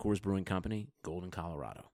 [0.00, 1.90] Coors Brewing Company, Golden, Colorado.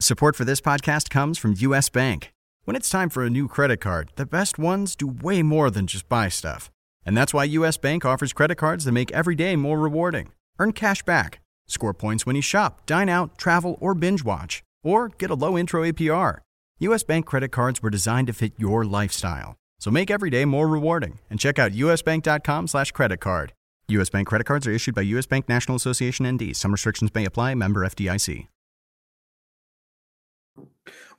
[0.00, 2.32] Support for this podcast comes from US Bank.
[2.64, 5.86] When it's time for a new credit card, the best ones do way more than
[5.86, 6.70] just buy stuff.
[7.04, 10.32] And that's why US Bank offers credit cards that make every day more rewarding.
[10.58, 15.08] Earn cash back, score points when you shop, dine out, travel, or binge watch, or
[15.08, 16.38] get a low intro APR.
[16.80, 19.56] US Bank credit cards were designed to fit your lifestyle.
[19.78, 23.52] So make every day more rewarding and check out usbank.com slash credit card.
[23.90, 24.10] U.S.
[24.10, 25.26] Bank credit cards are issued by U.S.
[25.26, 26.56] Bank National Association ND.
[26.56, 27.54] Some restrictions may apply.
[27.54, 28.46] Member FDIC.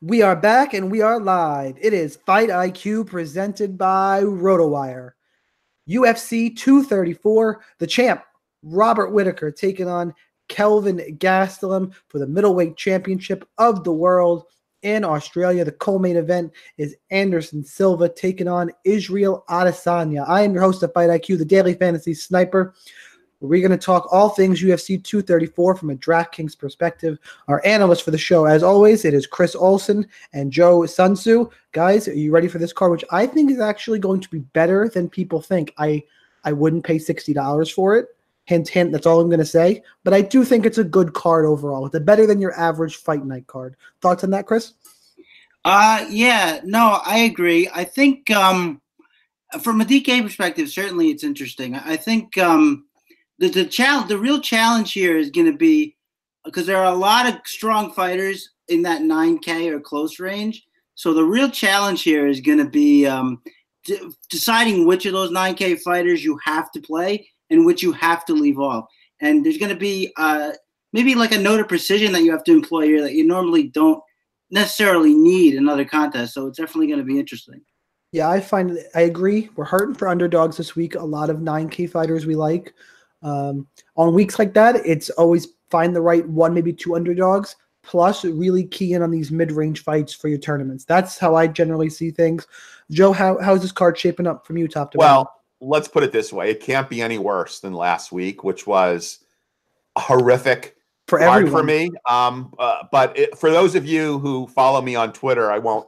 [0.01, 1.77] We are back and we are live.
[1.79, 5.11] It is Fight IQ presented by RotoWire.
[5.87, 8.23] UFC 234, the champ,
[8.63, 10.13] Robert Whitaker, taking on
[10.47, 14.45] Kelvin Gastelum for the middleweight championship of the world
[14.81, 15.65] in Australia.
[15.65, 20.25] The co-main event is Anderson Silva taking on Israel Adesanya.
[20.27, 22.73] I am your host of Fight IQ, the Daily Fantasy Sniper.
[23.41, 27.17] We're going to talk all things UFC 234 from a DraftKings perspective.
[27.47, 31.49] Our analyst for the show, as always, it is Chris Olson and Joe Sunsu.
[31.71, 34.39] Guys, are you ready for this card, which I think is actually going to be
[34.39, 35.73] better than people think?
[35.79, 36.03] I
[36.43, 38.09] I wouldn't pay sixty dollars for it.
[38.45, 38.91] Hint, hint.
[38.91, 39.83] That's all I'm going to say.
[40.03, 41.85] But I do think it's a good card overall.
[41.85, 43.75] It's a better than your average fight night card.
[44.01, 44.73] Thoughts on that, Chris?
[45.63, 46.59] Uh, yeah.
[46.63, 47.69] No, I agree.
[47.73, 48.81] I think um,
[49.61, 51.75] from a DK perspective, certainly it's interesting.
[51.75, 52.85] I think um,
[53.37, 55.95] the the challenge, the real challenge here is going to be
[56.43, 60.65] because there are a lot of strong fighters in that 9K or close range.
[60.95, 63.41] So the real challenge here is going to be um,
[64.29, 68.33] deciding which of those 9K fighters you have to play in which you have to
[68.33, 68.85] leave off.
[69.19, 70.53] And there's going to be uh,
[70.93, 73.67] maybe like a note of precision that you have to employ here that you normally
[73.67, 74.01] don't
[74.49, 76.33] necessarily need in other contests.
[76.33, 77.61] So it's definitely going to be interesting.
[78.11, 79.49] Yeah, I find I agree.
[79.55, 80.95] We're hurting for underdogs this week.
[80.95, 82.73] A lot of 9K fighters we like.
[83.21, 87.55] Um, on weeks like that, it's always find the right one, maybe two underdogs.
[87.83, 90.85] Plus, really key in on these mid-range fights for your tournaments.
[90.85, 92.45] That's how I generally see things.
[92.91, 95.33] Joe, how how's this card shaping up from you, top to well, bottom?
[95.61, 99.19] Let's put it this way: it can't be any worse than last week, which was
[99.97, 100.75] horrific
[101.07, 101.51] for everyone.
[101.51, 101.91] for me.
[102.09, 105.87] Um, uh, but it, for those of you who follow me on Twitter, I won't.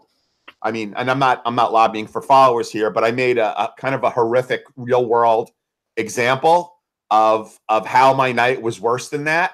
[0.62, 3.60] I mean, and I'm not I'm not lobbying for followers here, but I made a,
[3.62, 5.50] a kind of a horrific real world
[5.98, 6.76] example
[7.12, 9.54] of of how my night was worse than that,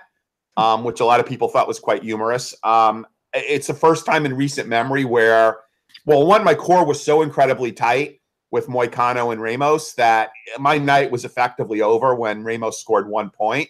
[0.58, 2.53] um, which a lot of people thought was quite humorous.
[2.64, 5.59] Um, it's the first time in recent memory where,
[6.05, 8.18] well, one, my core was so incredibly tight
[8.51, 13.69] with Moicano and Ramos that my night was effectively over when Ramos scored one point.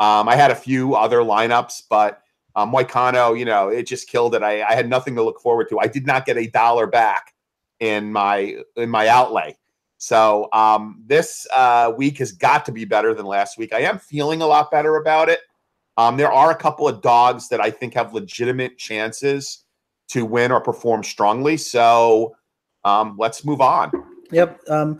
[0.00, 2.22] Um, I had a few other lineups, but
[2.56, 4.42] um, Moicano, you know, it just killed it.
[4.42, 5.78] I, I had nothing to look forward to.
[5.78, 7.34] I did not get a dollar back
[7.80, 9.56] in my in my outlay.
[9.98, 13.72] So um, this uh, week has got to be better than last week.
[13.72, 15.40] I am feeling a lot better about it.
[15.96, 19.64] Um, there are a couple of dogs that I think have legitimate chances
[20.08, 21.56] to win or perform strongly.
[21.56, 22.36] So
[22.88, 23.92] um, let's move on.
[24.30, 24.60] Yep.
[24.68, 24.98] Um,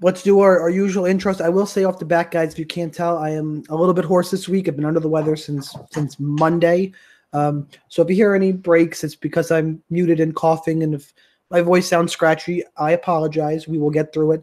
[0.00, 1.40] let's do our, our usual intros.
[1.40, 3.94] I will say off the bat, guys, if you can't tell, I am a little
[3.94, 4.68] bit hoarse this week.
[4.68, 6.92] I've been under the weather since since Monday.
[7.32, 11.14] Um, so if you hear any breaks, it's because I'm muted and coughing, and if
[11.50, 13.66] my voice sounds scratchy, I apologize.
[13.66, 14.42] We will get through it.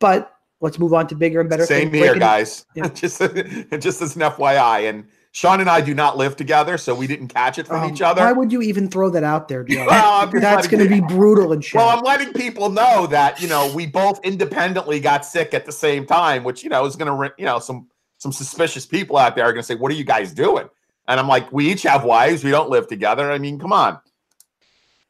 [0.00, 1.64] But let's move on to bigger and better.
[1.64, 2.02] Same things.
[2.02, 2.66] here, Breaking- guys.
[2.74, 2.88] Yeah.
[2.94, 3.20] just
[3.78, 5.04] just as an FYI, and
[5.34, 8.00] Sean and I do not live together, so we didn't catch it from Um, each
[8.00, 8.20] other.
[8.22, 9.84] Why would you even throw that out there, Joe?
[9.84, 11.74] Well, That's going to be brutal and shit.
[11.74, 15.72] Well, I'm letting people know that you know we both independently got sick at the
[15.72, 17.88] same time, which you know is going to you know some
[18.18, 20.68] some suspicious people out there are going to say, "What are you guys doing?"
[21.08, 22.44] And I'm like, "We each have wives.
[22.44, 23.32] We don't live together.
[23.32, 23.98] I mean, come on."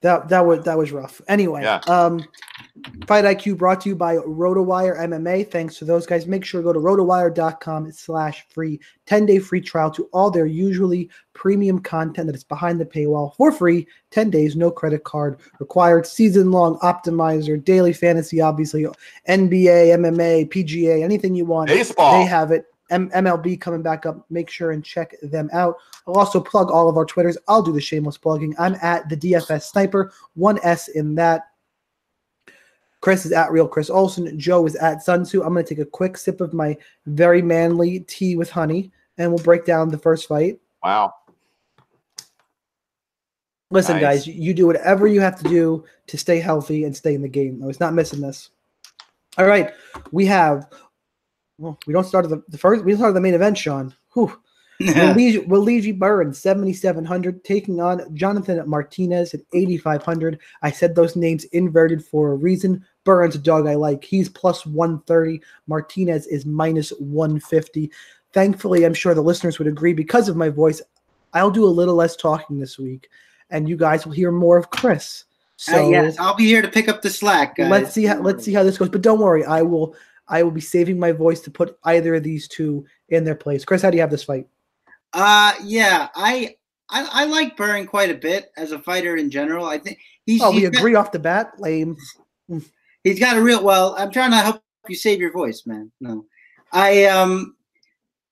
[0.01, 1.21] That that was that was rough.
[1.29, 1.81] Anyway, Yeah.
[1.87, 2.25] um,
[3.07, 5.49] Fight IQ brought to you by RotoWire MMA.
[5.49, 6.27] Thanks to those guys.
[6.27, 10.47] Make sure to go to rotowire.com slash free 10 day free trial to all their
[10.47, 13.87] usually premium content that is behind the paywall for free.
[14.11, 16.05] 10 days, no credit card required.
[16.05, 18.83] Season long optimizer, daily fantasy, obviously,
[19.29, 21.69] NBA, MMA, PGA, anything you want.
[21.69, 22.19] Baseball.
[22.19, 22.65] They have it.
[22.91, 24.27] M- MLB coming back up.
[24.31, 25.77] Make sure and check them out.
[26.09, 27.39] I'll also plug all of our Twitters.
[27.47, 28.55] I'll do the shameless plugging.
[28.59, 31.45] I'm at the DFS Sniper, one S in that.
[33.05, 34.39] Chris is at Real Chris Olson.
[34.41, 35.43] Joe is at Sun Tzu.
[35.43, 36.75] I'm going to take a quick sip of my
[37.05, 40.59] very manly tea with honey, and we'll break down the first fight.
[40.83, 41.13] Wow.
[43.71, 44.03] Listen, Nice.
[44.03, 47.21] guys, you you do whatever you have to do to stay healthy and stay in
[47.21, 47.61] the game.
[47.63, 48.49] I was not missing this.
[49.37, 49.75] All right,
[50.11, 50.67] we have.
[51.59, 52.87] Well, we don't start the, the first.
[52.87, 53.95] We don't start the main event, Sean.
[54.15, 54.35] Whew.
[54.81, 60.39] Wuliji Burns, 7,700, taking on Jonathan Martinez at 8,500.
[60.63, 62.85] I said those names inverted for a reason.
[63.05, 64.05] Burns, a dog I like.
[64.05, 65.41] He's plus 130.
[65.67, 67.91] Martinez is minus 150.
[68.33, 70.83] Thankfully, I'm sure the listeners would agree because of my voice.
[71.35, 73.09] I'll do a little less talking this week,
[73.51, 75.25] and you guys will hear more of Chris.
[75.57, 77.71] So Uh, yes, I'll be here to pick up the slack, guys.
[77.71, 78.89] let's see how let's see how this goes.
[78.89, 79.95] But don't worry, I will
[80.27, 83.65] I will be saving my voice to put either of these two in their place.
[83.65, 84.49] Chris, how do you have this fight?
[85.15, 86.57] Uh, yeah, I,
[86.91, 89.65] I I like Burn quite a bit as a fighter in general.
[89.67, 91.53] I think he's Oh, we he's got- agree off the bat.
[91.59, 91.97] Lame.
[93.05, 95.91] he's got a real well i'm trying to help you save your voice man.
[96.01, 96.27] No.
[96.73, 97.57] I um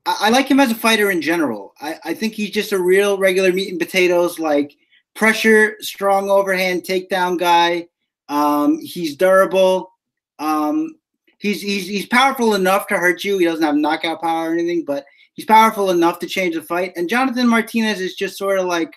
[0.07, 1.73] i, I like him as a fighter in general.
[1.81, 4.77] I, I think he's just a real regular meat and potatoes like
[5.15, 7.87] pressure strong overhand takedown guy.
[8.29, 9.93] Um he's durable.
[10.39, 10.97] Um
[11.39, 13.39] he's he's he's powerful enough to hurt you.
[13.39, 16.93] He doesn't have knockout power or anything but he's powerful enough to change the fight.
[16.97, 18.93] And jonathan martinez is just sort of like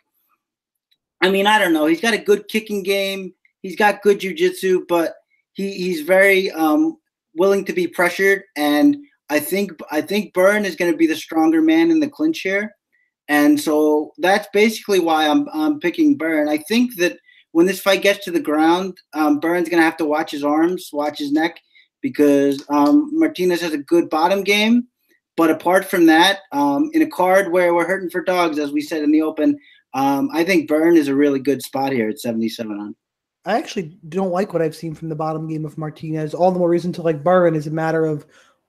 [1.21, 1.85] i mean i don't know.
[1.85, 3.33] He's got a good kicking game.
[3.61, 5.15] He's got good jujitsu, but
[5.53, 6.97] he, he's very um,
[7.33, 8.95] willing to be pressured, and
[9.29, 12.41] I think I think Byrne is going to be the stronger man in the clinch
[12.41, 12.75] here,
[13.27, 16.47] and so that's basically why I'm I'm picking Byrne.
[16.47, 17.17] I think that
[17.53, 20.43] when this fight gets to the ground, um, Byrne's going to have to watch his
[20.43, 21.59] arms, watch his neck,
[22.01, 24.87] because um, Martinez has a good bottom game.
[25.37, 28.81] But apart from that, um, in a card where we're hurting for dogs, as we
[28.81, 29.59] said in the open,
[29.93, 32.95] um, I think Byrne is a really good spot here at 7,700.
[33.45, 36.33] I actually don't like what I've seen from the bottom game of Martinez.
[36.33, 38.25] All the more reason to like Burn is a matter of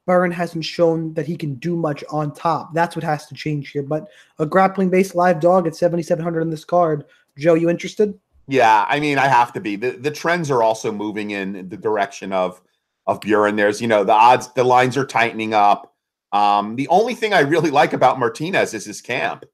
[0.07, 2.75] Burn hasn't shown that he can do much on top.
[2.75, 3.83] That's what has to change here.
[3.83, 4.07] But
[4.39, 7.05] a grappling based live dog at 7,700 in this card.
[7.39, 8.19] Joe, you interested?
[8.47, 9.77] Yeah, I mean, I have to be.
[9.77, 12.61] The the trends are also moving in the direction of
[13.07, 13.57] of Buren.
[13.57, 15.93] There's, you know, the odds, the lines are tightening up.
[16.33, 19.45] Um, the only thing I really like about Martinez is his camp.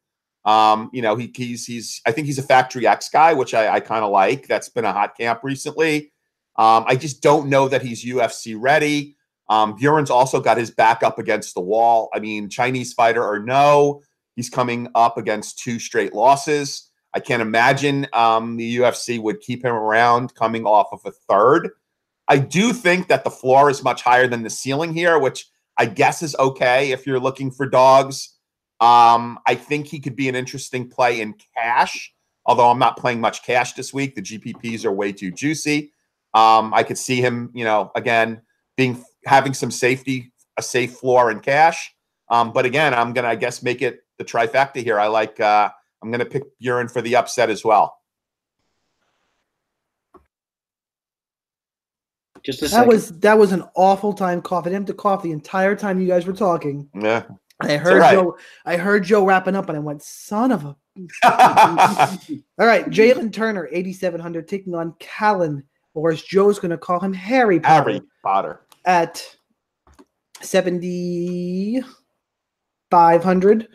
[0.45, 3.75] Um, you know, he, he's he's I think he's a factory X guy, which I,
[3.75, 4.49] I kind of like.
[4.49, 6.13] That's been a hot camp recently.
[6.56, 9.17] Um, I just don't know that he's UFC ready.
[9.49, 12.11] Um, Buren's also got his back up against the wall.
[12.15, 14.03] I mean, Chinese fighter or no,
[14.35, 16.91] he's coming up against two straight losses.
[17.15, 21.70] I can't imagine um, the UFC would keep him around coming off of a third.
[22.29, 25.46] I do think that the floor is much higher than the ceiling here, which
[25.79, 28.36] I guess is okay if you're looking for dogs.
[28.81, 32.12] Um, I think he could be an interesting play in cash,
[32.46, 34.14] although I'm not playing much cash this week.
[34.14, 35.93] The GPPs are way too juicy.
[36.34, 38.43] Um, I could see him, you know, again
[38.76, 41.93] being having some safety, a safe floor in cash.
[42.29, 44.98] Um, but again, I'm gonna, I guess, make it the trifecta here.
[44.98, 45.38] I like.
[45.38, 45.70] Uh,
[46.02, 47.96] I'm gonna pick Buren for the upset as well.
[52.44, 52.89] Just a That second.
[52.89, 54.72] was that was an awful time coughing.
[54.72, 56.89] I had to cough the entire time you guys were talking.
[56.94, 57.22] Yeah.
[57.61, 58.15] I heard right.
[58.15, 58.37] Joe.
[58.65, 60.77] I heard Joe wrapping up, and I went, "Son of a."
[61.25, 65.63] All right, Jalen Turner, eighty-seven hundred, taking on Callan,
[65.94, 68.63] or as Joe's going to call him, Harry Potter, Harry Potter.
[68.84, 69.25] at
[70.41, 71.84] seventy-five
[73.22, 73.69] hundred.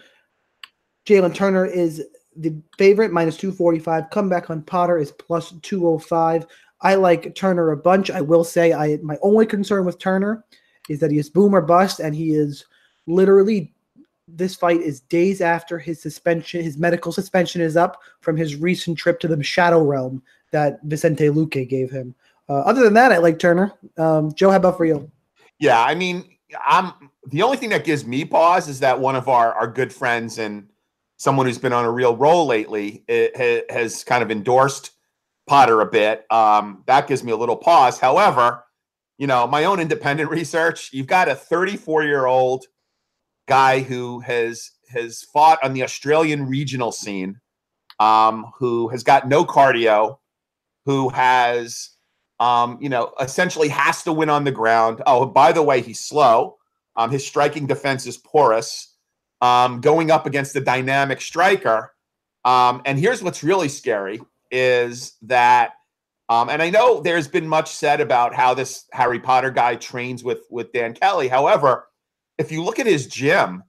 [1.08, 2.04] Jalen Turner is
[2.36, 4.10] the favorite, minus two forty-five.
[4.12, 6.46] Comeback on Potter is plus two hundred five.
[6.82, 8.12] I like Turner a bunch.
[8.12, 10.46] I will say I my only concern with Turner
[10.90, 12.66] is that he is boom or bust, and he is
[13.08, 13.74] literally
[14.28, 18.98] this fight is days after his suspension, his medical suspension is up from his recent
[18.98, 22.14] trip to the Shadow Realm that Vicente Luque gave him.
[22.50, 23.74] Uh, other than that, I like Turner.
[23.98, 25.10] Um, Joe, how about for you?
[25.60, 26.94] Yeah, I mean, I'm
[27.28, 30.38] the only thing that gives me pause is that one of our our good friends
[30.38, 30.70] and
[31.18, 34.92] someone who's been on a real roll lately it, has kind of endorsed
[35.48, 36.26] Potter a bit.
[36.32, 38.00] Um, that gives me a little pause.
[38.00, 38.64] However,
[39.18, 42.66] you know, my own independent research, you've got a 34 year old
[43.48, 47.40] guy who has has fought on the Australian regional scene,
[48.00, 50.18] um, who has got no cardio,
[50.86, 51.98] who has
[52.40, 55.02] um, you know, essentially has to win on the ground.
[55.08, 56.58] Oh, by the way, he's slow.
[56.96, 58.96] Um, his striking defense is porous.
[59.42, 61.94] Um, going up against a dynamic striker.
[62.44, 65.74] Um, and here's what's really scary is that,
[66.30, 70.24] um, and I know there's been much said about how this Harry Potter guy trains
[70.24, 71.28] with with Dan Kelly.
[71.28, 71.88] However,
[72.38, 73.64] if you look at his gym,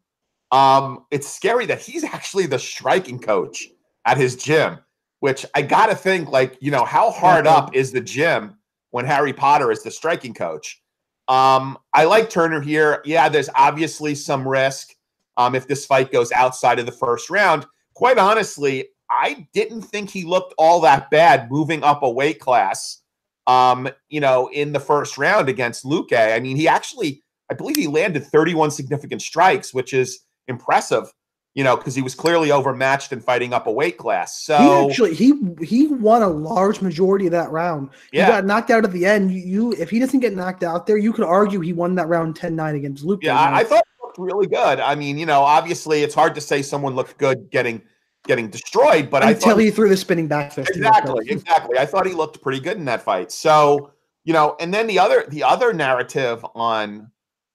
[0.51, 3.67] um, it's scary that he's actually the striking coach
[4.05, 4.79] at his gym.
[5.21, 8.57] Which I gotta think, like, you know, how hard up is the gym
[8.91, 10.81] when Harry Potter is the striking coach.
[11.27, 13.03] Um, I like Turner here.
[13.05, 14.95] Yeah, there's obviously some risk
[15.37, 17.67] um, if this fight goes outside of the first round.
[17.95, 23.03] Quite honestly, I didn't think he looked all that bad moving up a weight class.
[23.47, 26.13] Um, you know, in the first round against Luque.
[26.13, 31.11] I mean, he actually, I believe he landed 31 significant strikes, which is impressive
[31.59, 34.41] you know, because he was clearly overmatched and fighting up a weight class.
[34.43, 37.91] So he actually he he won a large majority of that round.
[38.13, 38.29] He yeah.
[38.29, 39.33] got knocked out at the end.
[39.33, 42.07] You, you, if he doesn't get knocked out there, you could argue he won that
[42.07, 43.25] round 10-9 against Luque.
[43.25, 44.79] Yeah, I, I, thought he looked really good.
[44.79, 47.83] I mean, you know, obviously it's hard to say someone looked good getting
[48.27, 50.71] getting destroyed, but until I thought he threw the spinning back fist.
[50.71, 51.79] Exactly, exactly.
[51.79, 53.33] I thought he looked pretty good in that fight.
[53.33, 53.93] So,
[54.25, 57.11] you know, and then the other the other narrative on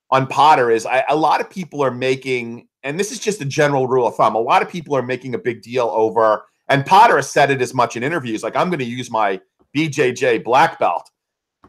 [0.09, 3.45] on Potter is I, a lot of people are making and this is just a
[3.45, 4.35] general rule of thumb.
[4.35, 7.61] A lot of people are making a big deal over, and Potter has said it
[7.61, 8.43] as much in interviews.
[8.43, 9.39] Like, I'm going to use my
[9.75, 11.09] BJJ black belt.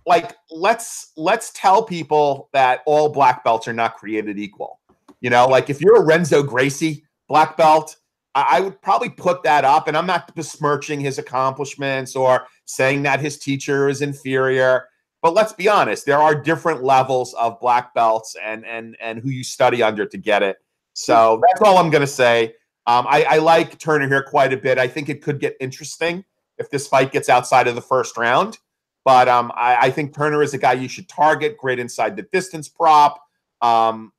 [0.07, 4.81] Like, let's let's tell people that all black belts are not created equal.
[5.21, 7.97] You know, like if you're a Renzo Gracie black belt,
[8.35, 9.89] I, I would probably put that up.
[9.89, 14.89] And I'm not besmirching his accomplishments or saying that his teacher is inferior.
[15.23, 19.31] But let's be honest, there are different levels of black belts and and and who
[19.31, 20.59] you study under to get it.
[20.93, 22.55] So that's all I'm going to say.
[22.87, 24.77] Um, I, I, like Turner here quite a bit.
[24.77, 26.23] I think it could get interesting
[26.59, 28.59] if this fight gets outside of the first round.
[29.05, 31.57] But um, I, I, think Turner is a guy you should target.
[31.57, 33.21] Great inside the distance prop.
[33.63, 34.13] Um,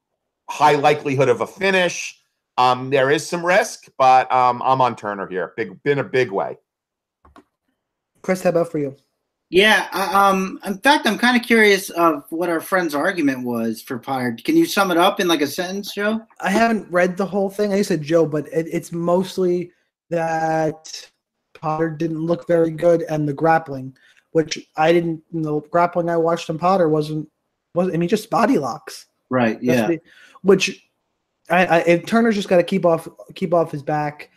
[0.50, 2.20] high likelihood of a finish.
[2.58, 5.54] Um, there is some risk, but um, I'm on Turner here.
[5.58, 6.58] Big, been a big way.
[8.22, 8.96] Chris, how about for you?
[9.50, 9.88] Yeah.
[9.94, 10.60] Um.
[10.66, 14.36] In fact, I'm kind of curious of what our friend's argument was for Potter.
[14.44, 16.20] Can you sum it up in like a sentence, Joe?
[16.42, 17.72] I haven't read the whole thing.
[17.72, 19.72] I said Joe, but it, it's mostly
[20.10, 21.10] that
[21.54, 23.96] Potter didn't look very good, and the grappling,
[24.32, 25.22] which I didn't.
[25.32, 27.30] The grappling I watched in Potter wasn't
[27.76, 27.94] was.
[27.94, 29.06] I mean, just body locks.
[29.30, 29.62] Right.
[29.62, 29.88] Yeah.
[29.88, 30.02] The,
[30.42, 30.90] which
[31.50, 34.30] I, I Turner's just got to keep off keep off his back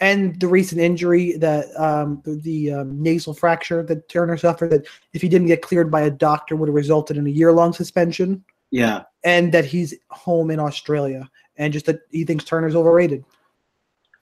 [0.00, 4.86] and the recent injury that um, the, the um, nasal fracture that Turner suffered that
[5.12, 7.72] if he didn't get cleared by a doctor would have resulted in a year long
[7.72, 8.44] suspension.
[8.70, 13.24] Yeah, and that he's home in Australia, and just that he thinks Turner's overrated.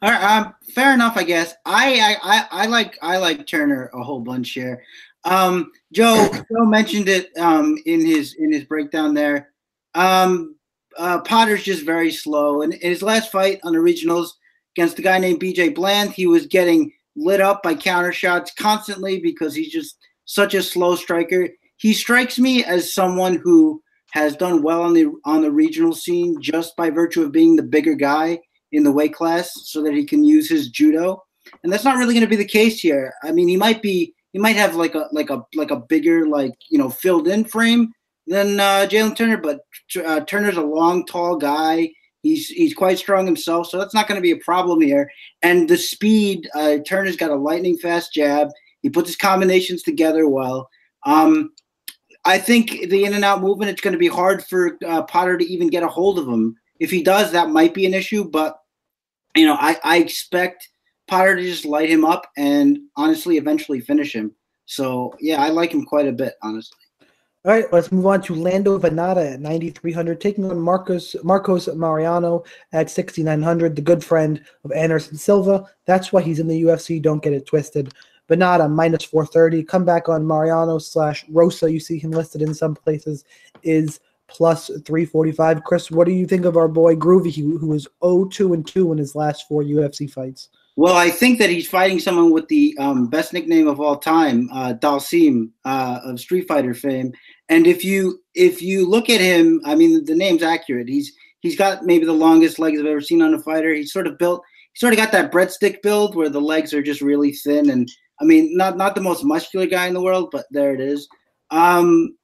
[0.03, 1.55] All right, um, fair enough, I guess.
[1.65, 4.83] I, I I like I like Turner a whole bunch here.
[5.25, 9.51] Um, Joe Joe mentioned it um, in his in his breakdown there.
[9.95, 10.57] Um,
[10.99, 14.31] uh, Potter's just very slow, and in his last fight on the regionals
[14.77, 16.11] against a guy named BJ Bland.
[16.11, 20.97] He was getting lit up by counter shots constantly because he's just such a slow
[20.97, 21.49] striker.
[21.77, 23.83] He strikes me as someone who
[24.13, 27.63] has done well on the on the regional scene just by virtue of being the
[27.63, 28.39] bigger guy
[28.73, 31.23] in the weight class so that he can use his judo.
[31.63, 33.13] And that's not really going to be the case here.
[33.23, 36.27] I mean, he might be he might have like a like a like a bigger
[36.27, 37.93] like, you know, filled in frame
[38.27, 39.61] than uh, Jalen Turner, but
[40.05, 41.91] uh, Turner's a long, tall guy.
[42.23, 45.11] He's he's quite strong himself, so that's not going to be a problem here.
[45.43, 48.49] And the speed, uh, Turner's got a lightning fast jab.
[48.81, 50.69] He puts his combinations together well.
[51.05, 51.53] Um,
[52.25, 55.37] I think the in and out movement, it's going to be hard for uh, Potter
[55.37, 56.57] to even get a hold of him.
[56.81, 58.25] If he does, that might be an issue.
[58.25, 58.57] But
[59.37, 60.69] you know, I, I expect
[61.09, 64.35] Potter to just light him up and honestly, eventually finish him.
[64.65, 66.79] So yeah, I like him quite a bit, honestly.
[67.47, 72.43] All right, let's move on to Lando Vannata at 9,300, taking on Marcos Marcos Mariano
[72.73, 75.67] at 6,900, the good friend of Anderson Silva.
[75.85, 77.03] That's why he's in the UFC.
[77.03, 77.93] Don't get it twisted.
[78.31, 79.63] Vannata minus 430.
[79.65, 81.71] Come back on Mariano slash Rosa.
[81.71, 83.27] You see him listed in some places
[83.63, 85.65] is plus 345.
[85.65, 88.97] Chris, what do you think of our boy Groovy, who, is 0-2 and 2 in
[88.97, 90.49] his last four UFC fights?
[90.77, 94.49] Well, I think that he's fighting someone with the um, best nickname of all time,
[94.53, 97.13] uh, Dhalsim uh, of Street Fighter fame.
[97.49, 100.89] And if you if you look at him, I mean, the name's accurate.
[100.89, 103.75] He's he's got maybe the longest legs I've ever seen on a fighter.
[103.75, 104.43] He's sort of built.
[104.73, 107.71] He sort of got that breadstick build where the legs are just really thin.
[107.71, 107.89] And
[108.21, 111.07] I mean, not not the most muscular guy in the world, but there it is.
[111.51, 112.17] Um,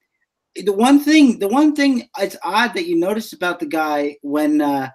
[0.57, 4.61] the one thing, the one thing it's odd that you notice about the guy when.
[4.61, 4.91] Uh,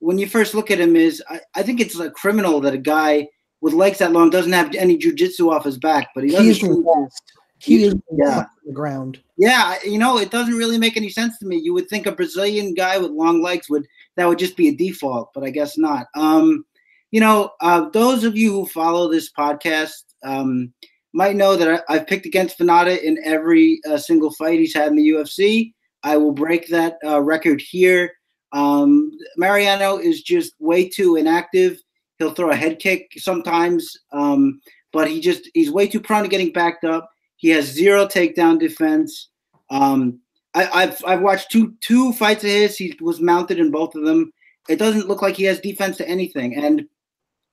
[0.00, 2.78] when you first look at him is I, I think it's a criminal that a
[2.78, 3.28] guy
[3.60, 6.46] with legs that long doesn't have any jujitsu off his back, but he doesn't.
[6.46, 7.10] He's the
[7.58, 8.46] He is Yeah.
[8.64, 9.22] the ground.
[9.40, 11.56] Yeah, you know, it doesn't really make any sense to me.
[11.56, 14.74] You would think a Brazilian guy with long legs would that would just be a
[14.74, 16.08] default, but I guess not.
[16.14, 16.66] Um,
[17.10, 20.74] you know, uh, those of you who follow this podcast um,
[21.14, 24.88] might know that I, I've picked against Vannata in every uh, single fight he's had
[24.88, 25.72] in the UFC.
[26.02, 28.12] I will break that uh, record here.
[28.52, 31.80] Um, Mariano is just way too inactive.
[32.18, 34.60] He'll throw a head kick sometimes, um,
[34.92, 37.08] but he just he's way too prone to getting backed up.
[37.40, 39.30] He has zero takedown defense.
[39.70, 40.20] Um,
[40.54, 42.76] I, I've I've watched two two fights of his.
[42.76, 44.30] He was mounted in both of them.
[44.68, 46.54] It doesn't look like he has defense to anything.
[46.54, 46.86] And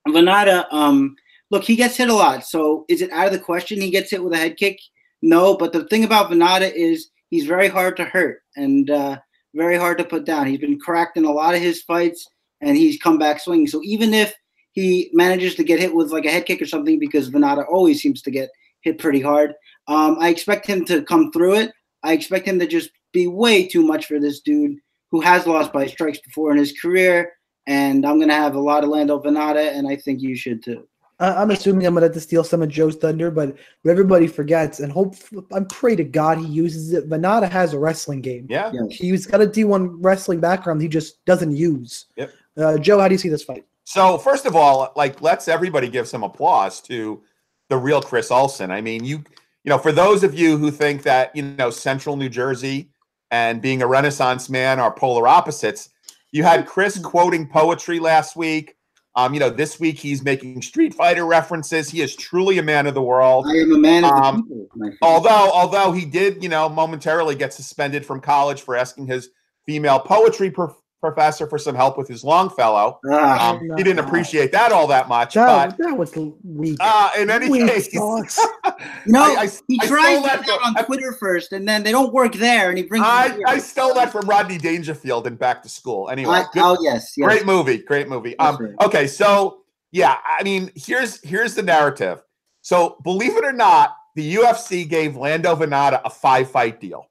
[0.10, 1.15] Vannata, um,
[1.51, 2.46] look, he gets hit a lot.
[2.46, 4.77] So is it out of the question he gets hit with a head kick?
[5.22, 5.56] No.
[5.56, 9.17] But the thing about Vannata is he's very hard to hurt and uh,
[9.56, 10.48] very hard to put down.
[10.48, 12.27] He's been cracked in a lot of his fights,
[12.60, 13.67] and he's come back swinging.
[13.67, 14.36] So even if
[14.74, 18.01] he manages to get hit with like a head kick or something, because Vannata always
[18.01, 18.50] seems to get
[18.82, 19.53] hit pretty hard,
[19.88, 21.72] um, I expect him to come through it.
[22.03, 24.77] I expect him to just be way too much for this dude
[25.12, 27.34] who has lost by strikes before in his career.
[27.65, 30.88] And I'm gonna have a lot of Lando Vannata, and I think you should too.
[31.20, 34.79] I- I'm assuming I'm gonna have to steal some of Joe's thunder, but everybody forgets,
[34.79, 35.15] and hope
[35.51, 37.10] I'm pray to God he uses it.
[37.10, 38.48] Vannata has a wrestling game.
[38.50, 38.72] Yeah.
[38.74, 38.82] Yeah.
[38.89, 40.82] He's got a D1 wrestling background.
[40.82, 42.06] He just doesn't use.
[42.15, 42.32] Yep.
[42.56, 43.65] Uh, Joe, how do you see this fight?
[43.84, 47.22] So first of all, like let's everybody give some applause to
[47.70, 48.72] the real Chris Olsen.
[48.72, 49.24] I mean, you
[49.68, 52.90] you know, for those of you who think that you know Central New Jersey
[53.32, 55.90] and being a Renaissance man are polar opposites,
[56.32, 58.75] you had Chris quoting poetry last week.
[59.18, 61.90] Um, you know, this week he's making Street Fighter references.
[61.90, 63.46] He is truly a man of the world.
[63.50, 64.94] I am a man of the Um, people.
[65.01, 69.32] Although, although he did, you know, momentarily get suspended from college for asking his
[69.66, 73.00] female poetry prof- professor for some help with his Longfellow.
[73.12, 75.34] Ah, Um, he didn't appreciate that all that much.
[75.34, 76.77] That, But that was weak.
[76.80, 78.40] uh, in any Weak case, sauce.
[79.05, 81.83] no, I- I- he I tries that that out from- on Twitter first, and then
[81.83, 83.05] they don't work there, and he brings.
[83.05, 83.37] I.
[83.46, 86.09] I stole that from Rodney Dangerfield in Back to School.
[86.09, 87.25] Anyway, good- oh yes, yes.
[87.25, 88.37] great movie, great movie.
[88.40, 88.74] Um, right.
[88.81, 89.61] okay, so
[89.92, 92.22] yeah, I mean, here's here's the narrative.
[92.61, 97.09] So believe it or not, the UFC gave Lando Vannata a five fight deal.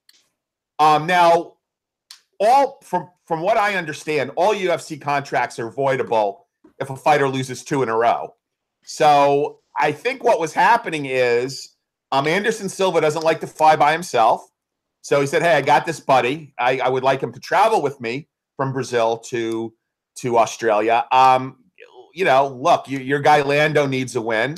[0.79, 1.55] Um, now,
[2.41, 6.41] all from from what I understand, all UFC contracts are voidable
[6.79, 8.35] if a fighter loses two in a row.
[8.85, 11.77] So I think what was happening is
[12.13, 14.47] um, Anderson Silva doesn't like to fly by himself.
[15.03, 16.55] So he said, "Hey, I got this buddy.
[16.59, 19.73] I, I would like him to travel with me from Brazil to
[20.17, 21.07] to Australia.
[21.13, 21.59] Um,
[22.15, 24.57] you know, look, you, your guy Lando needs a win.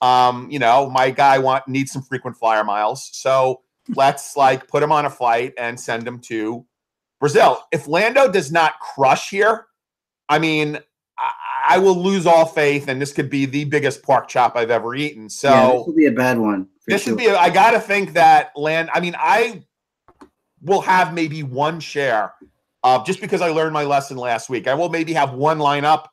[0.00, 3.10] Um, you know, my guy want needs some frequent flyer miles.
[3.12, 3.62] So
[3.96, 6.64] let's like put him on a flight and send him to
[7.18, 7.62] Brazil.
[7.72, 9.66] If Lando does not crush here,
[10.28, 10.78] I mean,
[11.70, 14.70] I, I will lose all faith, and this could be the biggest pork chop I've
[14.70, 15.28] ever eaten.
[15.28, 16.68] So yeah, this will be a bad one.
[16.86, 17.14] this sure.
[17.14, 17.30] would be.
[17.30, 18.90] I got to think that land.
[18.92, 19.62] I mean, I
[20.62, 22.34] will have maybe one share,
[22.82, 24.68] uh, just because I learned my lesson last week.
[24.68, 26.06] I will maybe have one lineup,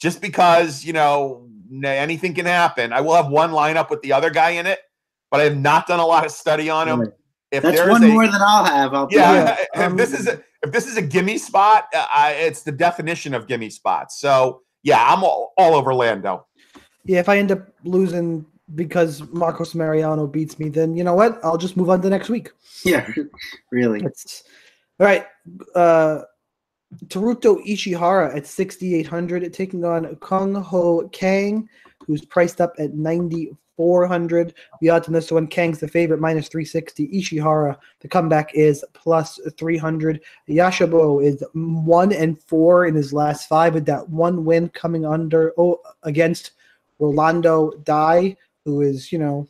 [0.00, 1.48] just because you know
[1.84, 2.92] anything can happen.
[2.92, 4.80] I will have one lineup with the other guy in it,
[5.30, 7.00] but I have not done a lot of study on him.
[7.00, 7.10] Right.
[7.50, 8.94] If That's one a- more than I'll have.
[8.94, 12.62] I'll yeah, if this is a if this is a gimme spot, uh, I, it's
[12.62, 14.20] the definition of gimme spots.
[14.20, 16.46] So yeah, I'm all, all over Lando.
[17.04, 21.38] Yeah, if I end up losing because Marcos Mariano beats me, then you know what?
[21.42, 22.50] I'll just move on to next week.
[22.84, 23.08] yeah,
[23.72, 24.02] really.
[24.04, 24.44] It's
[25.00, 25.26] all right.
[25.74, 26.22] Uh,
[27.06, 31.68] Teruto Ishihara at 6,800, taking on Kyung Ho Kang,
[32.06, 33.56] who's priced up at 9,400.
[33.78, 37.08] The odds on this one, Kang's the favorite, minus 360.
[37.08, 40.20] Ishihara, the comeback is plus 300.
[40.48, 45.52] Yashabo is one and four in his last five, with that one win coming under
[45.58, 46.52] oh, against
[46.98, 49.48] Rolando Dy, who is, you know,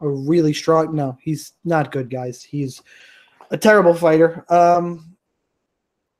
[0.00, 0.94] a really strong.
[0.94, 2.42] No, he's not good, guys.
[2.42, 2.82] He's
[3.50, 4.44] a terrible fighter.
[4.48, 5.16] Um,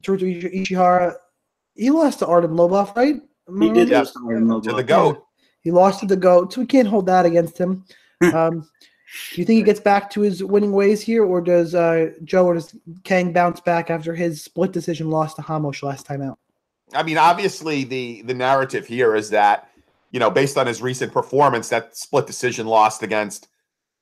[0.02, 1.14] Teruto Ishi- Ishihara,
[1.74, 3.16] he lost to Artem Lobov, right?
[3.48, 4.00] Am I He did wrong?
[4.00, 5.23] lose to Artem To the goat.
[5.64, 7.84] He lost to the goat, so we can't hold that against him.
[8.32, 8.68] Um,
[9.32, 12.46] do you think he gets back to his winning ways here, or does uh, Joe
[12.46, 16.38] or does Kang bounce back after his split decision loss to Ramos last time out?
[16.94, 19.68] I mean, obviously the the narrative here is that
[20.14, 23.48] you know, based on his recent performance, that split decision lost against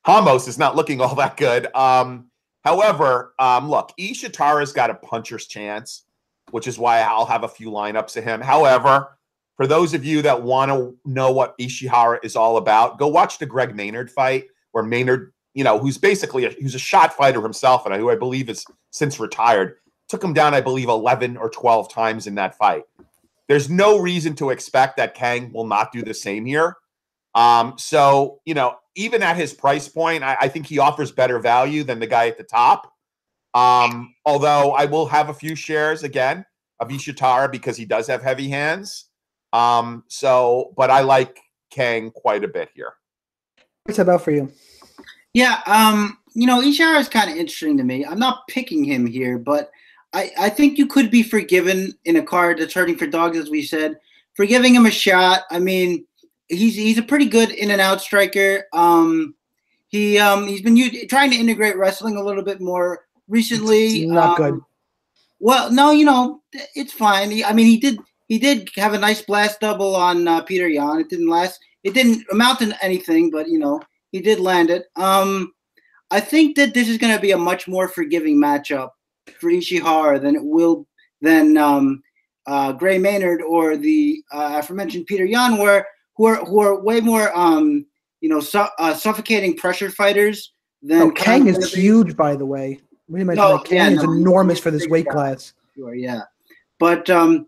[0.07, 1.75] Ramos is not looking all that good.
[1.75, 2.27] Um,
[2.64, 6.05] however, um, look, Ishitara's got a puncher's chance,
[6.51, 8.42] which is why I'll have a few lineups of him.
[8.42, 9.16] However,
[9.56, 13.38] for those of you that want to know what Ishihara is all about, go watch
[13.38, 17.42] the Gray Maynard fight, where Maynard, you know, who's basically a, who's a shot fighter
[17.42, 19.76] himself, and who I believe is since retired,
[20.08, 22.84] took him down, I believe, eleven or twelve times in that fight.
[23.48, 26.76] There's no reason to expect that Kang will not do the same here.
[27.34, 31.38] Um, so you know, even at his price point, I, I think he offers better
[31.38, 32.92] value than the guy at the top.
[33.54, 36.46] Um, although I will have a few shares again
[36.80, 39.10] of Ishitara because he does have heavy hands.
[39.52, 41.38] Um, so, but I like
[41.70, 42.94] Kang quite a bit here.
[43.84, 44.50] What's that about for you?
[45.34, 48.04] Yeah, um, you know, Ishihara is kind of interesting to me.
[48.04, 49.70] I'm not picking him here, but
[50.12, 53.50] I, I think you could be forgiven in a card that's hurting for dogs, as
[53.50, 53.98] we said,
[54.34, 55.42] for giving him a shot.
[55.50, 56.04] I mean,
[56.48, 58.64] he's he's a pretty good in and out striker.
[58.72, 59.34] Um,
[59.88, 64.02] he um he's been u- trying to integrate wrestling a little bit more recently.
[64.02, 64.60] It's not um, good.
[65.40, 66.42] Well, no, you know,
[66.76, 67.30] it's fine.
[67.30, 67.98] He, I mean, he did
[68.33, 71.01] he did have a nice blast double on uh, Petr Yan.
[71.01, 71.61] It didn't last.
[71.85, 74.87] It didn't amount to anything, but you know, he did land it.
[74.97, 75.53] Um,
[76.11, 78.88] I think that this is going to be a much more forgiving matchup
[79.38, 80.87] for Ishihara than it will
[81.21, 82.03] than um,
[82.47, 87.03] uh, Gray Maynard or the uh, aforementioned Petr Yan, where who are who are way
[87.03, 87.85] more um,
[88.23, 92.81] you know su- uh, suffocating pressure fighters than Oh, Kang is huge, by the way.
[93.09, 95.12] We No, that Kang is no, enormous for this weight guy.
[95.12, 95.53] class.
[95.77, 96.23] Sure, yeah,
[96.79, 97.47] but um,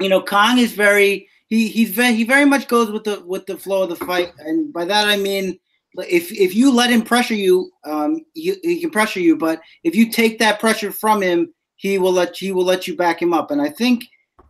[0.00, 3.46] you know, Kong is very he he's very he very much goes with the with
[3.46, 5.58] the flow of the fight, and by that I mean
[5.98, 9.94] if if you let him pressure you, um, you, he can pressure you, but if
[9.94, 13.34] you take that pressure from him, he will let he will let you back him
[13.34, 14.04] up, and I think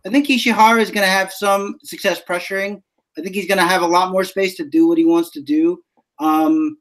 [0.05, 2.81] I think Ishihara is going to have some success pressuring.
[3.17, 5.31] I think he's going to have a lot more space to do what he wants
[5.31, 5.83] to do.
[6.19, 6.77] Um,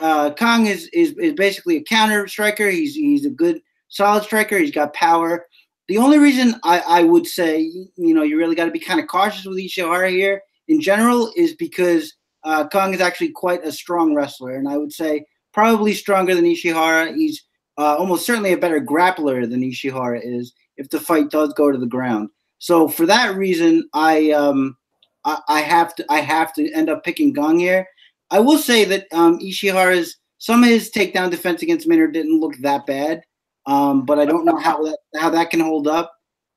[0.00, 2.68] uh, Kong is, is is basically a counter striker.
[2.68, 4.58] He's he's a good solid striker.
[4.58, 5.46] He's got power.
[5.88, 9.00] The only reason I, I would say you know you really got to be kind
[9.00, 13.72] of cautious with Ishihara here in general is because uh, Kong is actually quite a
[13.72, 17.14] strong wrestler, and I would say probably stronger than Ishihara.
[17.14, 17.44] He's
[17.78, 21.78] uh, almost certainly a better grappler than Ishihara is if the fight does go to
[21.78, 22.28] the ground.
[22.58, 24.76] So for that reason, I um
[25.24, 27.86] I, I have to I have to end up picking Gong here.
[28.30, 32.56] I will say that um, Ishihara's some of his takedown defense against Maynard didn't look
[32.58, 33.22] that bad,
[33.66, 36.12] um, but I don't know how that how that can hold up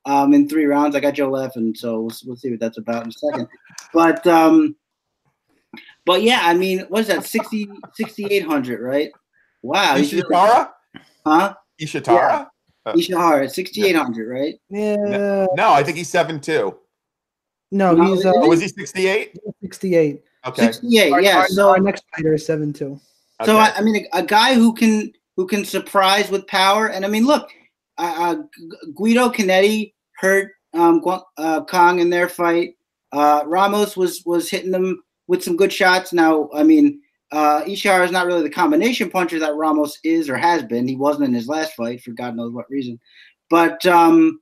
[0.06, 0.96] um, in three rounds.
[0.96, 3.48] I got Joe laughing, so we'll, we'll see what that's about in a second.
[3.93, 4.76] But um,
[6.06, 9.12] but yeah, I mean, what is that 60 6800, right?
[9.62, 10.70] Wow, he's really- Ishitara?
[11.26, 11.56] huh?
[11.82, 12.48] Ishitara?
[12.88, 14.56] Ishihara, sixty eight hundred, right?
[14.70, 16.78] Yeah, No, I think he's seven two.
[17.72, 19.38] no, No, he's uh, Oh, was he sixty eight?
[19.62, 20.22] 68.
[20.48, 20.62] Okay.
[20.62, 21.39] Sixty eight, yeah.
[21.39, 22.98] our, So our next fighter is 7 2.
[23.46, 23.58] So.
[23.58, 27.08] I, I mean, a, a guy who can who can surprise with power, and I
[27.08, 27.50] mean, look,
[27.97, 28.36] uh, uh,
[28.95, 31.02] Guido Canetti hurt um,
[31.38, 32.73] uh, Kong in their fight.
[33.13, 36.12] Uh, Ramos was was hitting them with some good shots.
[36.12, 37.00] Now, I mean,
[37.32, 40.88] uh, Ishihara is not really the combination puncher that Ramos is or has been.
[40.88, 43.00] He wasn't in his last fight for God knows what reason.
[43.50, 44.39] But um,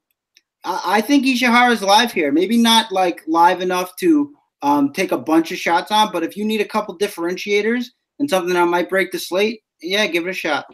[0.64, 2.32] I, I think Ishihara is live here.
[2.32, 6.38] Maybe not like live enough to um, take a bunch of shots on, but if
[6.38, 7.86] you need a couple differentiators
[8.20, 10.66] and something that might break the slate, yeah, give it a shot.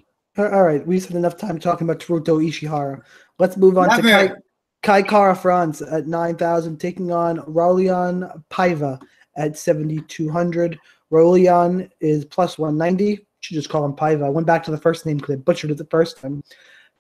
[0.50, 3.02] All right, we spent enough time talking about Teruto Ishihara.
[3.40, 4.02] Let's move on to.
[4.02, 4.34] Kai,
[4.84, 9.00] Kai Kara France at 9,000, taking on Raulian Paiva
[9.36, 10.80] at 7,200.
[11.12, 13.26] Raulian is plus 190.
[13.42, 14.26] Should just call him Paiva.
[14.26, 16.44] I went back to the first name because I butchered it the first time.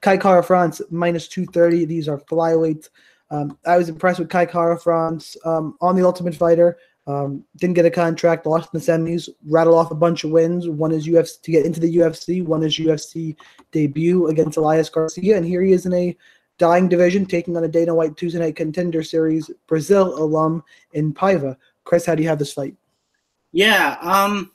[0.01, 1.85] Kai Kara France minus 230.
[1.85, 2.89] These are flyweights.
[3.29, 6.77] Um, I was impressed with Kai Kara France um, on the Ultimate Fighter.
[7.07, 10.69] Um, didn't get a contract, lost in the semis, rattled off a bunch of wins.
[10.69, 13.35] One is UFC to get into the UFC, one is UFC
[13.71, 16.15] debut against Elias Garcia, and here he is in a
[16.59, 21.57] dying division, taking on a Dana White Tuesday Night Contender Series Brazil alum in Paiva.
[21.85, 22.75] Chris, how do you have this fight?
[23.51, 24.51] Yeah, um,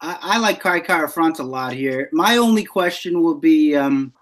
[0.00, 2.08] I, I like Kai Kara France a lot here.
[2.12, 4.14] My only question will be um,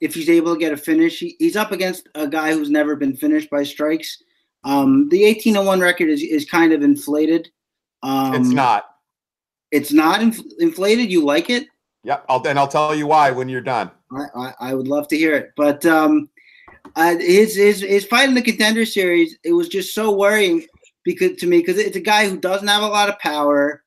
[0.00, 1.18] if he's able to get a finish.
[1.18, 4.22] He, he's up against a guy who's never been finished by strikes.
[4.64, 7.48] Um, the 18 1 record is, is kind of inflated.
[8.02, 8.86] Um, it's not.
[9.70, 11.10] It's not inf- inflated.
[11.10, 11.66] You like it?
[12.04, 12.24] Yep.
[12.28, 13.90] I'll and I'll tell you why when you're done.
[14.12, 15.52] I, I, I would love to hear it.
[15.56, 16.28] But um,
[16.96, 20.66] uh, his, his his fight in the contender series, it was just so worrying.
[21.04, 23.82] because to me because it's a guy who doesn't have a lot of power.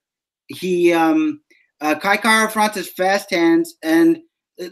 [0.48, 1.42] He um
[1.82, 4.20] uh, Kai Kara France has fast hands, and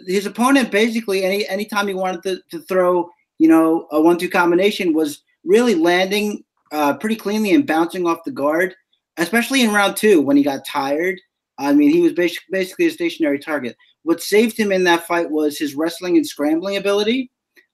[0.08, 3.10] his opponent basically any anytime he wanted to, to throw
[3.40, 8.32] you know a one-two combination was really landing uh, pretty cleanly and bouncing off the
[8.32, 8.76] guard,
[9.18, 11.20] especially in round two when he got tired.
[11.58, 13.76] I mean, he was basically a stationary target.
[14.04, 17.30] What saved him in that fight was his wrestling and scrambling ability.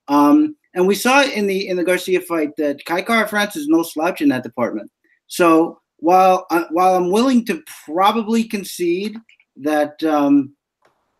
[0.09, 3.67] Um, and we saw in the in the Garcia fight that Kai Kara France is
[3.67, 4.91] no slouch in that department.
[5.27, 9.17] So while uh, while I'm willing to probably concede
[9.57, 10.53] that um,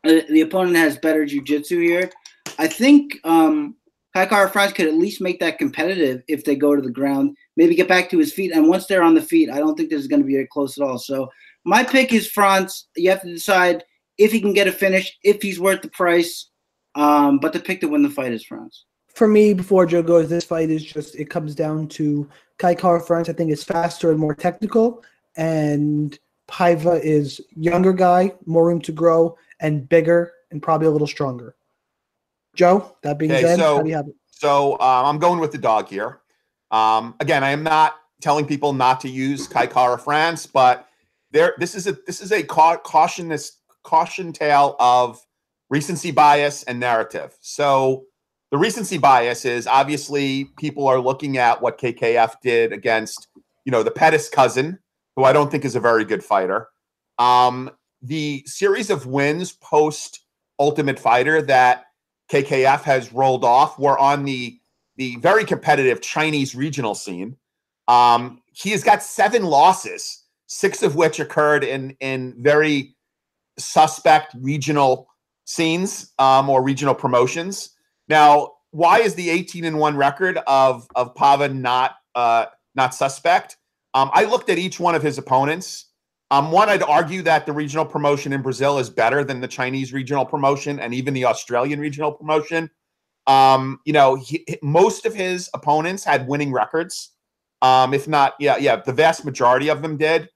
[0.03, 2.11] uh, the opponent has better jujitsu here,
[2.59, 3.75] I think um,
[4.17, 7.37] Kai Kara France could at least make that competitive if they go to the ground,
[7.55, 8.51] maybe get back to his feet.
[8.51, 10.47] And once they're on the feet, I don't think this is going to be very
[10.47, 10.97] close at all.
[10.97, 11.29] So
[11.65, 12.87] my pick is France.
[12.95, 13.83] You have to decide
[14.17, 16.49] if he can get a finish, if he's worth the price.
[16.95, 18.85] Um, but the pick to win the fight is France.
[19.13, 22.27] For me, before Joe goes, this fight is just it comes down to
[22.57, 23.29] Kai Kara France.
[23.29, 25.03] I think is faster and more technical,
[25.35, 26.17] and
[26.49, 31.55] Paiva is younger guy, more room to grow, and bigger, and probably a little stronger.
[32.57, 34.15] Joe, that being Okay, said, so- how do you have it?
[34.31, 36.19] So um, I'm going with the dog here.
[36.69, 40.87] Um, again, I am not telling people not to use Kai Kara France, but
[41.31, 45.19] there this is a this is a cau- cautionous caution tale of
[45.69, 47.35] recency bias and narrative.
[47.41, 48.05] So
[48.51, 53.27] the recency bias is obviously people are looking at what KKF did against
[53.65, 54.77] you know the Pettis cousin,
[55.15, 56.67] who I don't think is a very good fighter.
[57.17, 57.71] Um,
[58.03, 60.19] the series of wins post
[60.59, 61.86] Ultimate Fighter that
[62.31, 64.59] KKF has rolled off were on the
[64.97, 67.37] the very competitive Chinese regional scene.
[67.87, 72.95] Um, he has got seven losses, six of which occurred in in very
[73.57, 75.07] suspect regional
[75.45, 77.71] scenes um, or regional promotions.
[78.09, 83.57] Now, why is the 18 and one record of of Pava not uh, not suspect?
[83.93, 85.85] Um, I looked at each one of his opponents.
[86.29, 89.93] Um, one, I'd argue that the regional promotion in Brazil is better than the Chinese
[89.93, 92.69] regional promotion and even the Australian regional promotion.
[93.27, 97.11] Um, you know, he, most of his opponents had winning records.
[97.61, 100.29] Um, if not, yeah, yeah, the vast majority of them did.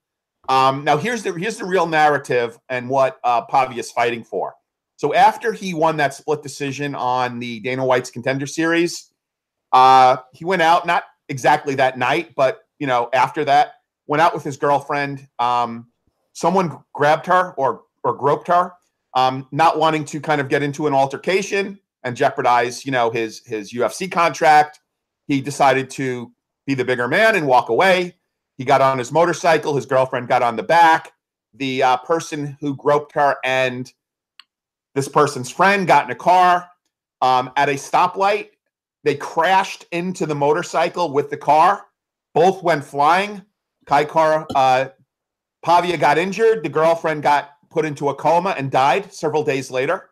[0.50, 4.54] Um, now here's the here's the real narrative and what uh, Pavi is fighting for.
[4.96, 9.12] So after he won that split decision on the Dana White's Contender Series,
[9.72, 13.74] uh, he went out not exactly that night, but you know after that
[14.08, 15.28] went out with his girlfriend.
[15.40, 15.88] Um,
[16.34, 18.74] someone grabbed her or or groped her,
[19.16, 23.42] um, not wanting to kind of get into an altercation and jeopardize, you know, his
[23.46, 24.80] his UFC contract.
[25.28, 26.32] He decided to
[26.66, 28.16] be the bigger man and walk away.
[28.58, 29.76] He got on his motorcycle.
[29.76, 31.14] His girlfriend got on the back.
[31.54, 33.92] The uh, person who groped her and
[34.94, 36.70] this person's friend got in a car
[37.22, 38.50] um, at a stoplight.
[39.04, 41.86] They crashed into the motorcycle with the car.
[42.34, 43.42] Both went flying.
[43.86, 44.86] Kai Kara, uh,
[45.64, 46.64] Pavia got injured.
[46.64, 50.10] The girlfriend got put into a coma and died several days later.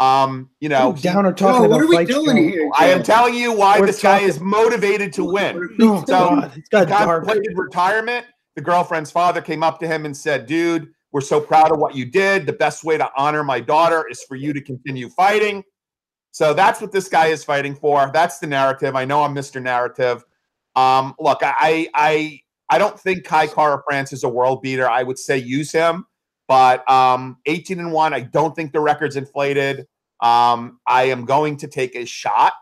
[0.00, 2.42] Um, you know, he- down or talking Whoa, about what are we doing Joe.
[2.42, 2.70] here?
[2.78, 5.74] I am telling you why We're this guy is motivated to win.
[5.78, 7.24] No, So- God, it's got dark.
[7.24, 8.26] Contemplated retirement.
[8.54, 11.94] The girlfriend's father came up to him and said, "Dude, we're so proud of what
[11.96, 12.46] you did.
[12.46, 15.64] The best way to honor my daughter is for you to continue fighting."
[16.30, 18.10] So that's what this guy is fighting for.
[18.12, 18.94] That's the narrative.
[18.94, 19.60] I know I'm Mr.
[19.60, 20.24] Narrative.
[20.76, 22.40] Um, look, I I
[22.70, 24.88] I don't think Kai Kara France is a world beater.
[24.88, 26.06] I would say use him,
[26.46, 28.12] but um, 18 and one.
[28.12, 29.86] I don't think the record's inflated.
[30.20, 32.52] Um, I am going to take a shot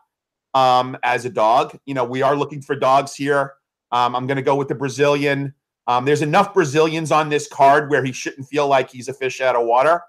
[0.54, 1.78] um, as a dog.
[1.86, 3.54] You know, we are looking for dogs here.
[3.92, 5.54] Um, I'm going to go with the Brazilian.
[5.86, 9.40] Um, there's enough Brazilians on this card where he shouldn't feel like he's a fish
[9.40, 10.02] out of water.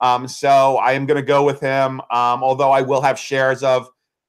[0.00, 3.88] Um, so I am going to go with him, although I will have shares of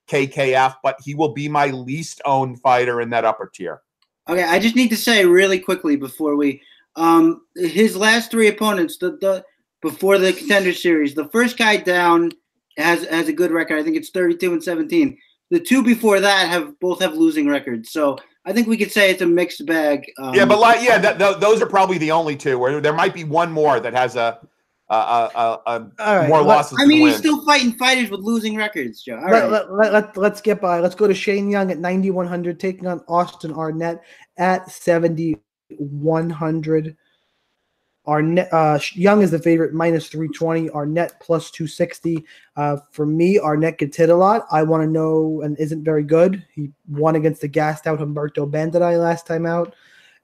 [0.10, 3.82] KKF, but he will be my least owned fighter in that upper tier.
[4.30, 6.62] Okay, I just need to say really quickly before we
[6.96, 9.44] um his last three opponents, the the
[9.82, 12.32] before the contender series, the first guy down
[12.78, 13.80] has has a good record.
[13.80, 15.18] I think it's 32 and 17.
[15.50, 17.92] The two before that have both have losing records.
[17.92, 20.12] So I think we could say it's a mixed bag.
[20.18, 22.58] Um, yeah, but like, yeah, th- those are probably the only two.
[22.58, 24.40] Where there might be one more that has a,
[26.18, 26.78] right, more losses.
[26.82, 29.16] I mean, he's still fighting fighters with losing records, Joe.
[29.16, 29.50] All let, right.
[29.50, 30.82] let, let, let, let's get by.
[30.82, 34.04] Let's go to Shane Young at 9,100, taking on Austin Arnett
[34.38, 36.98] at 7,100.
[38.06, 40.70] Arnett, uh, Young is the favorite, minus 320.
[40.72, 42.26] Arnett plus 260.
[42.58, 44.46] Uh, for me, Arnett gets hit a lot.
[44.52, 46.46] I want to know and isn't very good.
[46.52, 49.74] He won against the gassed out Humberto Bandenay last time out.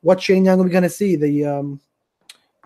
[0.01, 1.15] What Shane Young are we going to see?
[1.15, 1.79] The um,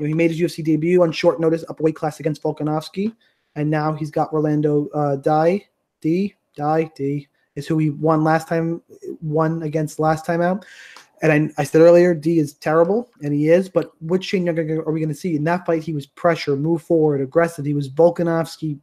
[0.02, 3.16] know, he made his UFC debut on short notice, up weight class against Volkanovski,
[3.56, 5.66] and now he's got Orlando uh, Die
[6.02, 8.82] D Die D is who he won last time,
[9.22, 10.66] won against last time out.
[11.22, 13.70] And I, I said earlier, D is terrible, and he is.
[13.70, 15.84] But which Shane Young are we going to see in that fight?
[15.84, 17.66] He was pressure, move forward, aggressive.
[17.66, 18.80] He was Volkanovski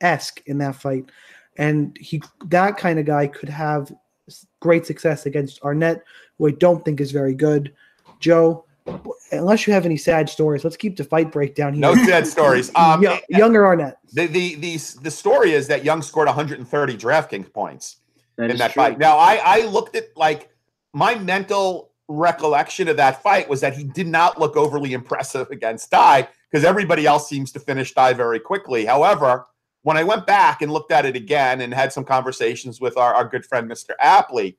[0.00, 1.10] esque in that fight,
[1.56, 3.92] and he that kind of guy could have
[4.60, 6.02] great success against Arnett,
[6.38, 7.74] who I don't think is very good.
[8.20, 8.64] Joe,
[9.32, 11.80] unless you have any sad stories, let's keep the fight breakdown here.
[11.80, 12.70] No sad stories.
[12.74, 13.98] Um, Young, Younger Arnett.
[14.12, 17.96] the, the the the story is that Young scored 130 DraftKings points
[18.36, 18.82] That in that true.
[18.82, 18.98] fight.
[18.98, 20.50] Now, I I looked at like
[20.92, 25.90] my mental recollection of that fight was that he did not look overly impressive against
[25.90, 28.84] Dy because everybody else seems to finish Dy very quickly.
[28.84, 29.46] However,
[29.82, 33.14] when I went back and looked at it again and had some conversations with our,
[33.14, 33.90] our good friend Mr.
[34.02, 34.56] Apley,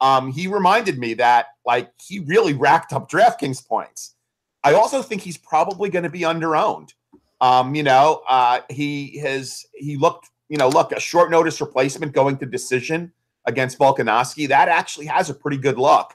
[0.00, 4.14] um, he reminded me that like he really racked up DraftKings points.
[4.62, 6.92] I also think he's probably going to be underowned.
[7.40, 12.12] Um, you know, uh, he has he looked, you know, look, a short notice replacement
[12.12, 13.12] going to decision
[13.46, 16.14] against Volkanovski, that actually has a pretty good look.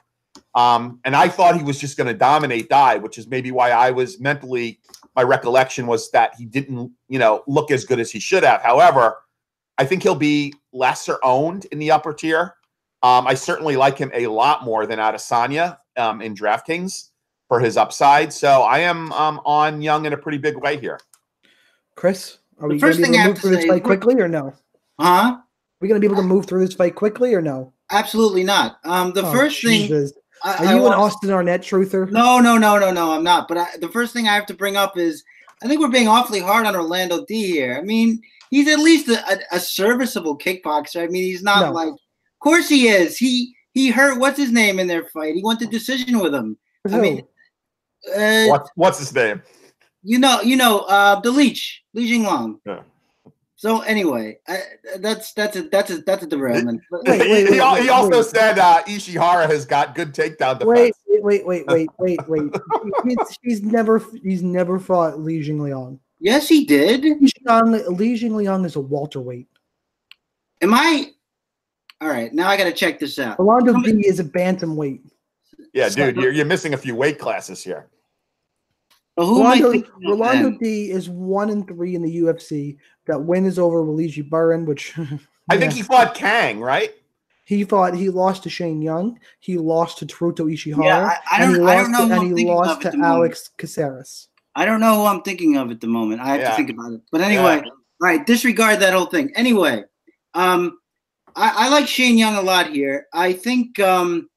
[0.54, 3.70] Um, and I thought he was just going to dominate Dy, which is maybe why
[3.70, 4.80] I was mentally
[5.16, 8.62] my recollection was that he didn't, you know, look as good as he should have.
[8.62, 9.16] However,
[9.78, 12.54] I think he'll be lesser owned in the upper tier.
[13.02, 17.08] Um, I certainly like him a lot more than Adesanya um, in DraftKings
[17.48, 18.32] for his upside.
[18.32, 21.00] So I am um, on Young in a pretty big way here.
[21.96, 23.40] Chris, are The we going first to be thing I able to move have to
[23.48, 24.54] through this fight quickly or no?
[24.98, 25.38] Huh?
[25.80, 27.72] we going to be able to move through this fight quickly or no?
[27.90, 28.78] Absolutely not.
[28.84, 30.12] Um, the Oh, first thing Jesus.
[30.44, 32.10] I, Are I you an want- Austin Arnett truther?
[32.10, 33.12] No, no, no, no, no.
[33.12, 33.48] I'm not.
[33.48, 35.24] But I, the first thing I have to bring up is
[35.62, 37.76] I think we're being awfully hard on Orlando Dy here.
[37.78, 41.02] I mean, he's at least a, a, a serviceable kickboxer.
[41.02, 41.72] I mean, he's not No.
[41.72, 41.92] like.
[42.40, 43.18] Of course he is.
[43.18, 45.34] He he hurt what's his name in their fight.
[45.34, 46.56] He went to decision with him.
[46.90, 47.22] I mean,
[48.16, 49.42] uh, What's what's his name?
[50.02, 52.58] you know, you know, uh, the leech, Li Jingliang.
[52.64, 52.80] Yeah.
[53.56, 54.60] So anyway, I,
[55.00, 56.80] that's that's a that's a that's a derailment.
[56.90, 58.24] But- Wait, wait, he, wait, he also wait.
[58.26, 60.66] said uh, Ishihara has got good takedown defense.
[60.66, 62.54] wait, wait, wait, wait, wait, wait, wait.
[63.04, 65.98] he's, he's never he's never fought Li Jingliang.
[66.20, 67.02] yes, he did.
[67.02, 69.46] Li Jingliang, Li Jingliang is a welterweight.
[70.62, 71.10] Am I?
[72.00, 73.38] All right, now I got to check this out.
[73.38, 75.00] Orlando Somebody- Dy is a bantamweight.
[75.74, 77.88] Yeah, dude, you're, you're missing a few weight classes here.
[79.16, 80.58] Well, who Rolando, Rolando then?
[80.58, 82.78] Dy is one and three in the UFC.
[83.06, 84.94] That win is over Wuliji Buren, which
[85.50, 86.92] I think he fought Kang, right?
[87.44, 87.94] he fought.
[87.94, 89.18] He lost to Shane Young.
[89.40, 90.84] He lost to Teruto Ishihara.
[90.84, 92.34] Yeah, I- I and he don't- I lost don't know to, who I'm and he
[92.34, 92.92] thinking of lost to.
[93.02, 94.28] Alex Caceres.
[94.56, 96.20] I don't know who I'm thinking of at the moment.
[96.20, 96.50] I have Yeah.
[96.50, 97.00] to think about it.
[97.12, 99.30] But anyway, all right, disregard that whole thing.
[99.36, 99.84] Anyway,
[100.34, 100.78] um,
[101.36, 103.06] I, I like Shane Young a lot here.
[103.12, 103.78] I think.
[103.80, 104.28] Um,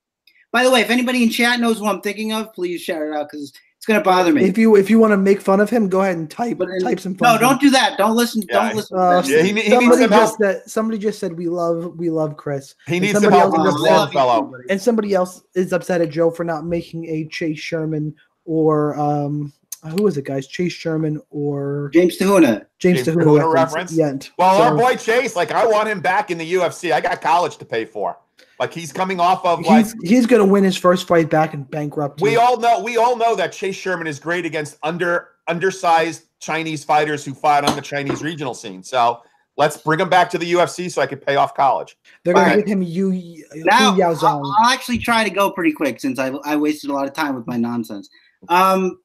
[0.51, 3.11] by the way, if anybody in chat knows who I'm thinking of, please shout it
[3.11, 4.43] out because it's gonna bother me.
[4.45, 6.69] If you if you want to make fun of him, go ahead and type But
[6.69, 7.97] in- type some no, don't do that.
[7.97, 8.43] Don't listen.
[8.47, 8.67] Yeah.
[8.67, 8.97] Don't listen.
[8.97, 10.37] Uh, Yeah, he he somebody some just help.
[10.39, 12.75] said somebody just said we love we love Chris.
[12.87, 14.51] He And needs some somebody help else with is upset- Longfellow.
[14.69, 19.51] and somebody else is upset at Joe for not making a Chase Sherman or um
[19.91, 20.47] who is it, guys?
[20.47, 22.65] Chase Sherman or James Te Huna.
[22.79, 23.73] James, James Te Huna Tahuna reference.
[23.73, 23.93] reference?
[23.93, 24.31] Yet.
[24.37, 26.91] Well, our boy Chase, like I want him back in the UFC.
[26.91, 28.17] I got college to pay for.
[28.59, 31.69] Like he's coming off of like he's he's gonna win his first fight back and
[31.69, 32.21] bankrupt.
[32.21, 32.39] we you.
[32.39, 37.25] all know we all know that Chase Sherman is great against under undersized Chinese fighters
[37.25, 38.83] who fight on the Chinese regional scene.
[38.83, 39.21] So
[39.57, 41.97] let's bring him back to the UFC so I can pay off college.
[42.23, 42.65] They're gonna Alright.
[42.65, 44.53] give him Yu Yu Now, Yao I'll, Zhang.
[44.59, 47.35] I'll actually try to go pretty quick since I, I wasted a lot of time
[47.35, 48.09] with my nonsense.
[48.49, 48.99] Um,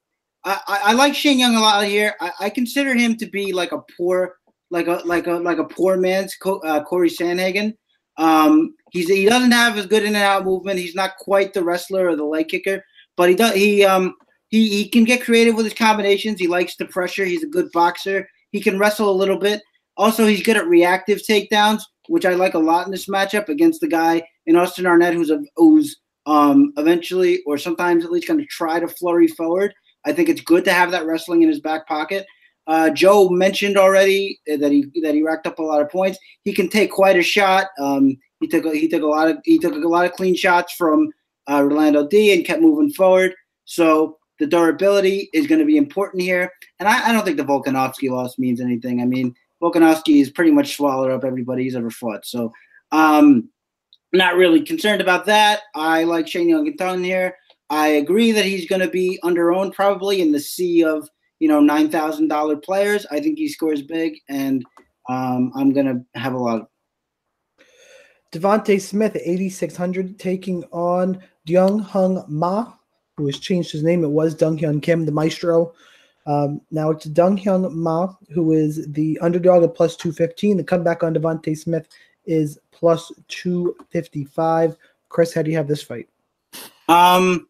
[0.67, 2.15] I, I, like Shane Young a lot here.
[2.19, 4.35] I, I consider him to be like a poor,
[4.71, 7.73] like a like a like a poor man's Co- uh, Cory Sandhagen.
[8.17, 10.79] Um, he's he doesn't have as good in and out movement.
[10.79, 12.83] He's not quite the wrestler or the leg kicker,
[13.17, 14.13] but he does he um
[14.49, 16.39] he he can get creative with his combinations.
[16.39, 17.25] He likes the pressure.
[17.25, 18.27] He's a good boxer.
[18.51, 19.61] He can wrestle a little bit.
[19.97, 23.81] Also, he's good at reactive takedowns, which I like a lot in this matchup against
[23.81, 28.39] the guy in Austin Arnett, who's a, who's um, eventually or sometimes at least going
[28.39, 29.73] to try to flurry forward.
[30.09, 32.25] I think it's good to have that wrestling in his back pocket.
[32.67, 36.19] Uh, Joe mentioned already that he that he racked up a lot of points.
[36.43, 37.67] He can take quite a shot.
[37.79, 40.35] Um, he took a, he took a lot of he took a lot of clean
[40.35, 41.11] shots from
[41.49, 43.33] uh, Rolando Dy and kept moving forward.
[43.65, 46.51] So the durability is going to be important here.
[46.79, 49.01] And I, I don't think the Volkanovski loss means anything.
[49.01, 52.25] I mean, Volkanovski has pretty much swallowed up everybody he's ever fought.
[52.25, 52.53] So
[52.91, 53.49] um,
[54.13, 55.61] not really concerned about that.
[55.75, 57.35] I like Shane Young a ton here.
[57.69, 61.09] I agree that he's going to be underowned probably in the sea of
[61.39, 63.05] you know nine thousand dollar players.
[63.11, 64.65] I think he scores big, and
[65.09, 66.67] um, I'm going to have a lot of.
[68.31, 72.73] Devonte Smith at 8,600 taking on Dong Hyun Ma,
[73.17, 74.03] who has changed his name.
[74.03, 75.73] It was Dong Hyun Kim, the maestro.
[76.27, 80.57] Um, now it's Dong Hyun Ma, who is the underdog at plus 215.
[80.57, 81.87] The comeback on Devonte Smith
[82.25, 84.77] is plus 255.
[85.09, 86.07] Chris, how do you have this fight?
[86.87, 87.47] Um,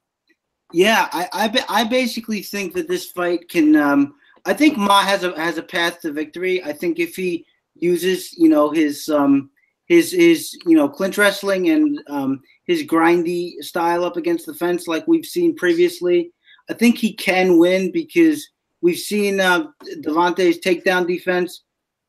[0.71, 3.75] yeah, I I, I basically think that this fight can.
[3.75, 4.15] Um,
[4.45, 6.63] I think Ma has a has a path to victory.
[6.63, 7.45] I think if he
[7.75, 9.49] uses, you know, his um
[9.85, 14.87] his his you know clinch wrestling and um his grindy style up against the fence
[14.87, 16.31] like we've seen previously,
[16.69, 18.47] I think he can win because
[18.81, 19.67] we've seen uh,
[20.01, 21.63] Devonte's takedown defense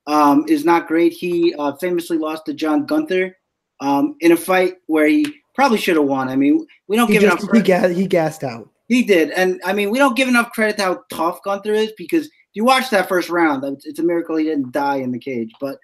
[0.06, 1.12] um, is not great.
[1.12, 3.36] He uh, famously lost to Jon Gunther
[3.80, 6.28] um, in a fight where he probably should have won.
[6.28, 7.42] I mean, we don't He, give just, enough.
[7.54, 8.68] he, credit- ga- he gassed out.
[8.88, 11.92] he did, and I mean, we don't give enough credit to how tough Gunther is
[11.96, 15.12] because if you watch that first round, it's, it's a miracle he didn't die in
[15.12, 15.52] the cage.
[15.60, 15.78] But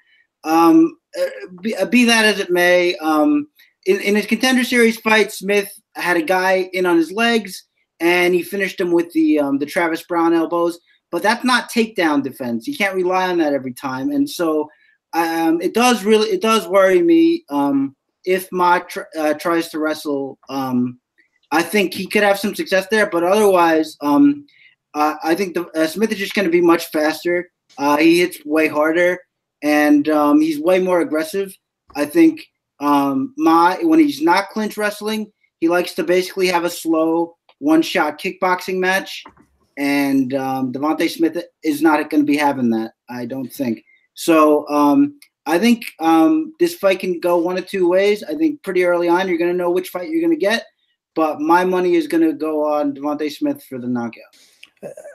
[0.45, 0.99] um,
[1.63, 3.49] be, be that as it may, um,
[3.87, 7.65] in, in his contender series fight, Smith had a guy in on his legs,
[8.01, 10.79] and he finished him with the um, the Travis Browne elbows.
[11.13, 12.67] But that's not takedown defense.
[12.67, 14.69] You can't rely on that every time, and so
[15.13, 17.95] um, it does really it does worry me um,
[18.27, 20.39] if Ma tr- uh, tries to wrestle.
[20.49, 20.99] Um,
[21.53, 24.47] I think he could have some success there, but otherwise, um,
[24.95, 27.51] uh, I think the, uh, Smith is just going to be much faster.
[27.79, 29.21] Uh, he hits way harder,
[29.63, 31.57] and um, he's way more aggressive.
[31.95, 32.45] I think
[32.81, 38.21] um, Ma, when he's not clinch wrestling, he likes to basically have a slow one-shot
[38.21, 39.23] kickboxing match,
[39.79, 42.93] and um, Devonte Smith is not going to be having that.
[43.09, 43.83] I don't think.
[44.15, 48.25] So um, I think um, this fight can go one of two ways.
[48.25, 50.65] I think pretty early on you're going to know which fight you're going to get,
[51.15, 54.25] but my money is going to go on Devonte Smith for the knockout.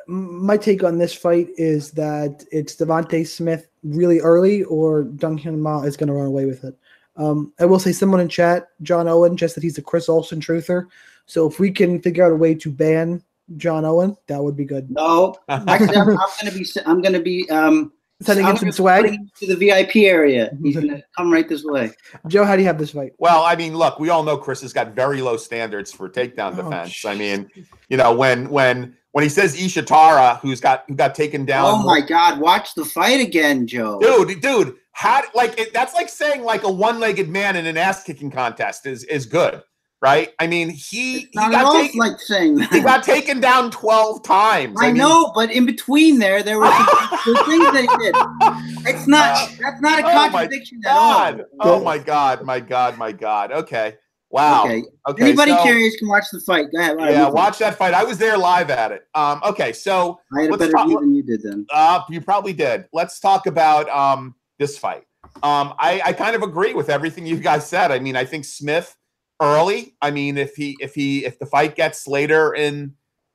[0.08, 5.60] My take on this fight is that it's Devonte Smith really early, or Dong Hyun
[5.60, 6.76] Ma is going to run away with it.
[7.18, 10.40] Um, I will say, someone in chat, John Owen, just that he's a Chris Olsen
[10.40, 10.88] truther.
[11.26, 13.22] So if we can figure out a way to ban
[13.58, 14.90] John Owen, that would be good.
[14.90, 18.58] No, actually, I'm, I'm going to be I'm going to be um, Sending I'm in
[18.58, 19.18] some gonna swag.
[19.40, 20.52] to the VIP area.
[20.62, 20.88] He's mm-hmm.
[20.88, 21.92] going to come right this way.
[22.28, 23.14] Joe, how do you have this fight?
[23.18, 26.58] Well, I mean, look, we all know Chris has got very low standards for takedown
[26.58, 27.04] Oh, defense.
[27.06, 27.50] I mean,
[27.90, 31.66] you know, when when when he says Ishihara, who's got who got taken down.
[31.66, 32.40] Oh my God!
[32.40, 34.00] Watch the fight again, Joe.
[34.00, 38.32] dude, dude, how like it, that's like saying like a one-legged man in an ass-kicking
[38.32, 39.64] contest is is good,
[40.02, 40.30] right?
[40.40, 44.24] I mean, he he It's not got taken, like saying he got taken down twelve
[44.24, 44.78] times.
[44.82, 48.88] I mean, know, but in between there, there were some things that he did.
[48.96, 49.52] It's not.
[49.62, 51.42] That's not a contradiction Oh my contradiction at God!
[51.60, 51.80] all.
[51.80, 52.44] Oh my God!
[52.44, 52.98] My God!
[52.98, 53.52] My God!
[53.52, 53.96] Okay.
[54.30, 54.64] Wow.
[54.64, 54.84] Okay.
[55.10, 55.24] Okay.
[55.24, 56.68] Anybody so- curious can watch the fight.
[56.74, 56.92] Go ahead.
[56.92, 57.34] All right, Yeah, move on.
[57.34, 57.94] watch that fight.
[57.94, 59.02] I was there live at it.
[59.14, 61.66] Um, okay, so I had a better talk- view than you did then.
[61.70, 62.86] Uh, you probably did.
[62.94, 65.04] Let's talk about um, this fight.
[65.44, 67.92] Um, I, I kind of agree with everything you guys said.
[67.92, 68.96] I mean, I think Smith
[69.42, 69.96] early.
[70.02, 72.94] I mean, if he if he if the fight gets later in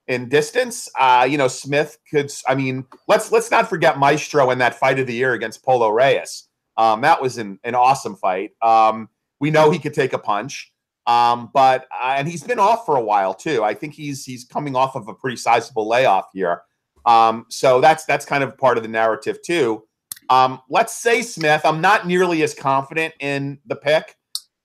[0.09, 2.33] in distance, uh, you know, Smith could.
[2.49, 5.91] I mean, let's let's not forget Maestro in that fight of the year against Polo
[5.91, 6.45] Reyes.
[6.77, 8.53] Um, that was an an awesome fight.
[8.63, 9.09] Um,
[9.41, 10.73] we know he could take a punch.
[11.07, 13.63] Um, but uh, and he's been off for a while too.
[13.63, 16.63] I think he's he's coming off of a pretty sizable layoff here.
[17.05, 19.85] Um, so that's that's kind of part of the narrative too.
[20.29, 21.61] Um, let's say Smith.
[21.65, 24.16] I'm not nearly as confident in the pick,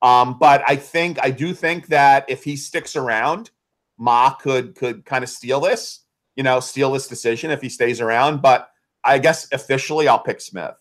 [0.02, 3.52] um, but I think I do think that if he sticks around,
[3.98, 6.00] Ma could could kind of steal this.
[6.36, 8.42] You know, steal this decision if he stays around.
[8.42, 8.70] But
[9.04, 10.74] I guess officially, I'll pick Smith.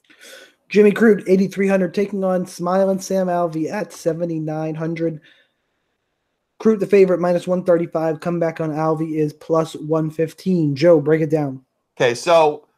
[0.68, 5.20] Jimmy Crute, 8,300, taking on Smiling Sam Alvey at 7,900.
[6.62, 8.20] Crute, the favorite, minus 135.
[8.20, 10.76] Comeback on Alvey is plus 115.
[10.76, 11.64] Joe, break it down.
[12.00, 12.68] Okay, so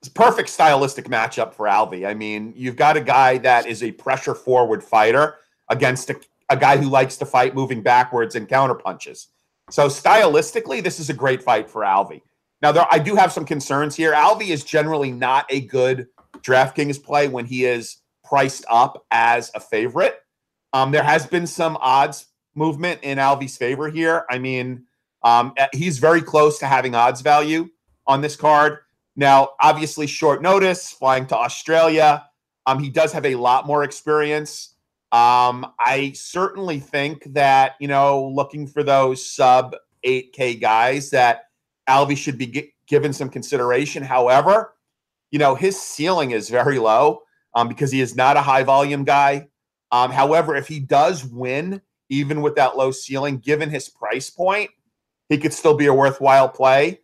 [0.00, 2.06] it's a perfect stylistic matchup for Alvey.
[2.06, 5.38] I mean, you've got a guy that is a pressure forward fighter
[5.70, 9.28] against a, a guy who likes to fight moving backwards and counter punches.
[9.70, 12.22] So stylistically, this is a great fight for Alvey.
[12.62, 14.12] Now, there I do have some concerns here.
[14.12, 16.08] Alvey is generally not a good
[16.38, 20.20] DraftKings play when he is priced up as a favorite.
[20.72, 24.24] Um, there has been some odds movement in Alvey's favor here.
[24.28, 24.84] I mean,
[25.22, 27.68] um, he's very close to having odds value
[28.06, 28.78] on this card.
[29.16, 32.24] Now, obviously, short notice, flying to Australia.
[32.66, 34.74] Um, he does have a lot more experience.
[35.10, 41.44] Um, I certainly think that, you know, looking for those sub 8K guys, that
[41.88, 44.02] Alvey should be gi- given some consideration.
[44.02, 44.74] However,
[45.30, 47.22] you know, his ceiling is very low
[47.54, 49.48] um, because he is not a high volume guy.
[49.90, 51.80] Um, however, if he does win,
[52.10, 54.70] even with that low ceiling, given his price point,
[55.28, 57.00] he could still be a worthwhile play.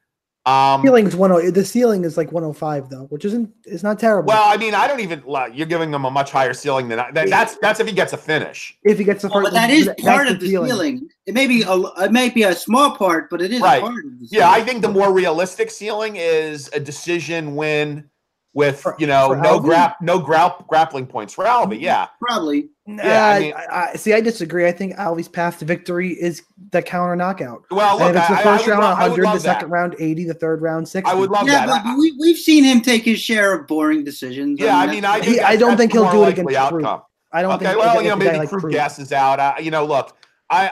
[0.47, 4.29] Um, Ceiling's 10, the ceiling is like 105, though, which isn't, it's not terrible.
[4.29, 5.23] well, I mean, I don't even.
[5.25, 7.57] well, You're giving them a much higher ceiling than I, that, that's.
[7.63, 8.77] That's if he gets a finish.
[8.83, 11.09] if he gets the Oh, first, but that is that's part of the ceiling.
[11.25, 11.75] It may be a,
[12.05, 13.79] it may be a small part, but it is Right.
[13.79, 18.11] a part of the Yeah, I think the more realistic ceiling is a decision win
[18.55, 21.81] with For- you know no grap no grap grappling points for Alvey.
[21.81, 22.69] Yeah, Probably.
[22.87, 24.67] Yeah, I Uh, mean- I, I- see, I disagree.
[24.67, 27.65] I think Alvey's path to victory is the counter knockout.
[27.71, 29.71] well, and look, if it's the I, I first round love, 100, the love second
[29.71, 29.75] that.
[29.75, 31.11] round 80, the third round 60.
[31.11, 31.83] I would love yeah, that.
[31.85, 34.61] but I- we, we've seen him take his share of boring decisions.
[34.61, 36.73] yeah, I mean, I, that's- think He- I don't think he'll do it likely against
[36.73, 36.85] Crute.
[36.85, 37.03] outcome.
[37.33, 38.73] I don't okay, think well, against you know, a guy maybe like Crute Crute.
[38.73, 39.41] gas is out.
[39.41, 40.17] I, you know, look,
[40.51, 40.71] I,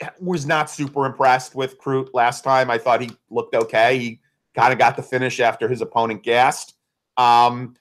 [0.00, 2.70] I was not super impressed with Crute last time.
[2.70, 3.98] I thought he looked okay.
[3.98, 4.20] He
[4.56, 6.73] kind of got the finish after his opponent gassed.
[7.16, 7.76] Um,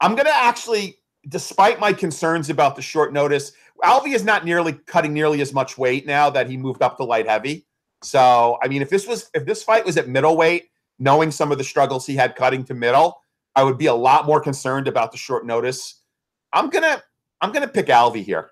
[0.00, 3.52] I'm going to actually, despite my concerns about the short notice,
[3.82, 7.04] Alvey is not nearly cutting nearly as much weight now that he moved up to
[7.04, 7.66] light heavy.
[8.02, 11.58] So, I mean, if this was if this fight was at middleweight, knowing some of
[11.58, 13.22] the struggles he had cutting to middle,
[13.54, 16.00] I would be a lot more concerned about the short notice.
[16.52, 17.02] I'm gonna
[17.40, 18.50] I'm gonna pick Alvey here.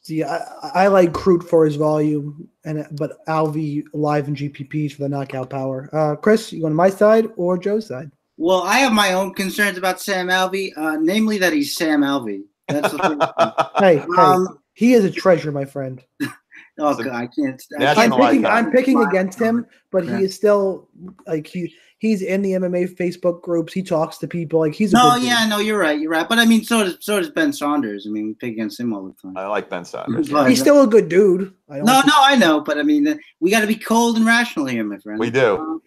[0.00, 0.38] See, I,
[0.74, 5.50] I like Crute for his volume, and but Alvey live in GPPs for the knockout
[5.50, 5.88] power.
[5.92, 8.10] Uh, Chris, you on my side or Joe's side?
[8.36, 12.42] Well, I have my own concerns about Sam Alvey, uh, namely that he's Sam Alvey.
[12.68, 13.18] That's the thing.
[13.78, 16.02] Hey, hey, Um, he is a treasure, my friend.
[16.78, 17.62] oh god, I can't.
[17.78, 18.46] I National I'm picking.
[18.46, 20.18] I'm picking against him, but Yeah.
[20.18, 20.88] he is still
[21.26, 23.72] like he he's in the MMA Facebook groups.
[23.72, 24.58] He talks to people.
[24.60, 25.28] Like he's a No, good dude.
[25.28, 26.28] yeah, no, you're right, you're right.
[26.28, 28.06] But I mean, so does so does Ben Saunders.
[28.08, 29.36] I mean, we pick against him all the time.
[29.36, 30.28] I like Ben Saunders.
[30.28, 31.52] But- he's still a good dude.
[31.70, 33.76] I don't no, think- no, I know, but I mean, uh, we got to be
[33.76, 35.20] cold and rational here, my friend.
[35.20, 35.58] We do.
[35.58, 35.82] Um,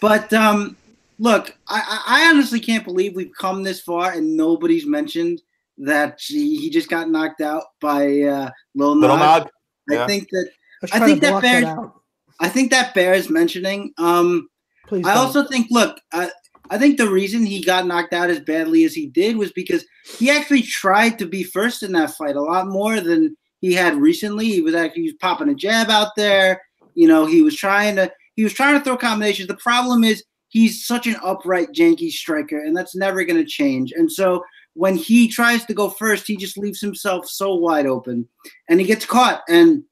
[0.00, 0.76] but um,
[1.18, 5.42] look, I, I I honestly can't believe we've come this far and nobody's mentioned
[5.78, 9.42] that he, he just got knocked out by uh, Lil Little Nog.
[9.42, 9.50] Nog.
[9.90, 10.06] I yeah.
[10.06, 10.50] think that
[10.82, 11.94] was I think that block bears- out.
[12.40, 13.92] I think that bears mentioning.
[13.98, 14.48] Um,
[14.86, 15.26] Please, I don't.
[15.26, 16.30] also think, look, I,
[16.70, 19.84] I think the reason he got knocked out as badly as he did was because
[20.18, 23.96] he actually tried to be first in that fight a lot more than he had
[23.96, 24.46] recently.
[24.46, 26.62] He was actually he was popping a jab out there.
[26.94, 29.48] You know, he was trying to he was trying to throw combinations.
[29.48, 33.92] The problem is he's such an upright, janky striker, and that's never going to change.
[33.92, 34.44] And so
[34.74, 38.28] when he tries to go first, he just leaves himself so wide open,
[38.68, 39.42] and he gets caught.
[39.48, 39.84] And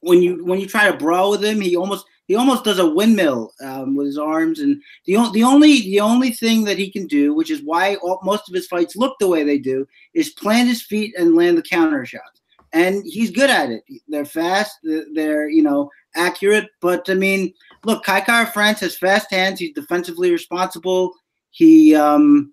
[0.00, 2.88] when you when you try to brawl with him, he almost he almost does a
[2.88, 4.60] windmill um, with his arms.
[4.60, 7.96] And the o- the only the only thing that he can do, which is why
[7.96, 11.36] all, most of his fights look the way they do, is plant his feet and
[11.36, 12.40] land the counter shots.
[12.72, 13.84] And he's good at it.
[14.08, 14.78] They're fast.
[14.82, 16.68] They're, they're you know accurate.
[16.80, 17.52] But I mean,
[17.84, 19.60] look, Kai Kara France has fast hands.
[19.60, 21.12] He's defensively responsible.
[21.50, 22.52] He, um,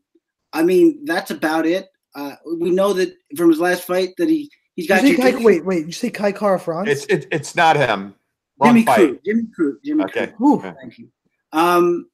[0.53, 1.87] I mean, that's about it.
[2.15, 5.65] Uh, we know that from his last fight that he he's got you Kai, wait,
[5.65, 5.85] wait.
[5.85, 6.89] You say Kai Kara France?
[6.89, 8.13] It's it, it's not him.
[8.59, 8.99] Wrong Jimmy fight.
[8.99, 9.25] Crute.
[9.25, 9.83] Jimmy Crute.
[9.83, 10.27] Jimmy Okay.
[10.27, 10.41] Crute.
[10.41, 10.55] Ooh.
[10.57, 10.73] Okay.
[10.79, 11.09] Thank you.
[11.51, 12.07] Um,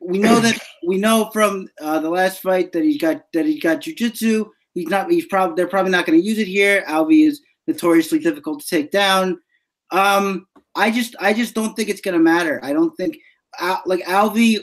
[0.00, 3.62] we know that we know from uh, the last fight that he's got that he's
[3.62, 4.48] got jujitsu.
[4.74, 5.10] He's not.
[5.10, 6.84] He's probably they're probably not going to use it here.
[6.88, 9.38] Alvey is notoriously difficult to take down.
[9.90, 12.60] Um, I just I just don't think it's going to matter.
[12.62, 13.18] I don't think
[13.86, 14.60] like Alvey.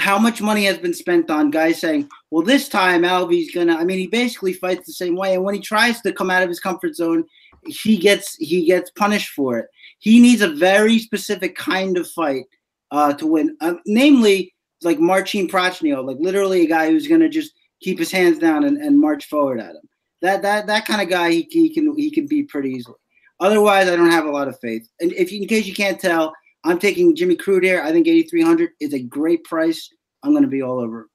[0.00, 3.84] How much money has been spent on guys saying, "Well, this time Alvey's gonna." I
[3.84, 6.48] mean, he basically fights the same way, and when he tries to come out of
[6.48, 7.24] his comfort zone,
[7.64, 9.66] he gets he gets punished for it.
[10.00, 12.46] He needs a very specific kind of fight
[12.90, 17.52] uh, to win, uh, namely like Marcin Prachnio, like literally a guy who's gonna just
[17.80, 19.88] keep his hands down and, and march forward at him.
[20.22, 22.96] That that that kind of guy he, he can he can beat pretty easily.
[23.40, 24.88] Otherwise, I don't have a lot of faith.
[25.00, 26.32] And if you, in case you can't tell,
[26.64, 27.82] I'm taking Jimmy Crute here.
[27.82, 29.90] I think 8,300 is a great price.
[30.22, 31.08] I'm going to be all over.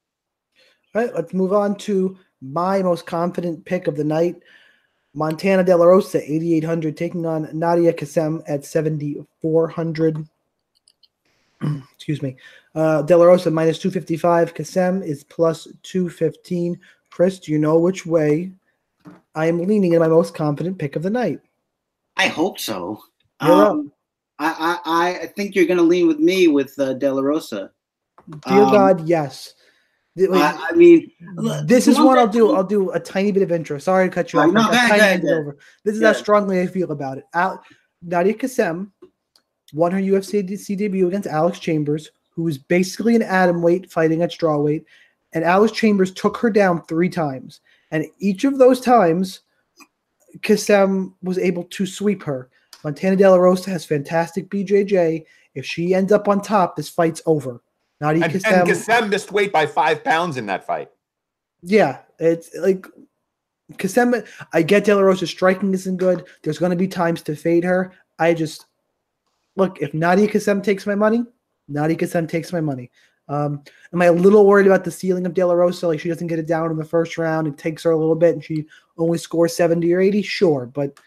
[0.94, 4.36] All right, let's move on to my most confident pick of the night.
[5.16, 10.28] Montana De La Rosa, 8,800, taking on Nadia Kassem at 7,400.
[11.96, 12.38] Excuse me.
[12.76, 14.54] Uh, De La Rosa minus 255.
[14.54, 16.80] Kassem is plus 215.
[17.10, 18.52] Chris, do you know which way
[19.34, 21.40] I am leaning in my most confident pick of the night?
[22.20, 23.02] I hope so.
[23.40, 23.92] Um,
[24.40, 27.72] I, I I think you're going to lean with me with uh, De La Rosa.
[28.48, 29.54] Dear Um, God, yes.
[30.18, 31.10] I, I mean,
[31.64, 32.54] this is what I'll do.
[32.54, 33.78] I'll do a tiny bit of intro.
[33.80, 34.52] Sorry to cut you off.
[34.52, 35.42] no, I go ahead, kinda go ahead, handed go ahead.
[35.44, 35.58] over.
[35.86, 37.24] This is Go how strongly I feel about it.
[37.34, 37.64] Al-
[38.02, 38.92] Nadia Kassem
[39.74, 40.46] won her UFC
[40.78, 44.84] debut against Alex Chambers, who was basically an atom weight fighting at strawweight,
[45.34, 47.62] and Alex Chambers took her down three times,
[47.92, 49.42] and each of those times,
[50.42, 52.50] Kassem was able to sweep her.
[52.84, 55.26] Montana De La Rosa has fantastic BJJ.
[55.56, 57.62] If she ends up on top, this fight's over.
[58.00, 60.90] Nadia And, Kassem, and Kassem missed weight by five pounds in that fight.
[61.62, 62.86] yeah, it's like
[63.74, 64.26] Kassem.
[64.54, 66.26] I get De La Rosa's striking isn't good.
[66.44, 67.92] There's going to be times to fade her.
[68.18, 68.66] I just
[69.56, 71.26] look if Nadia Kassem takes my money,
[71.68, 72.90] Nadia Kassem takes my money.
[73.30, 73.64] Um,
[73.94, 75.88] am I a little worried about the ceiling of De La Rosa?
[75.88, 77.48] Like she doesn't get it down in the first round.
[77.48, 78.66] It takes her a little bit, and she
[78.98, 80.22] only scores seventy or eighty.
[80.22, 81.00] Sure, but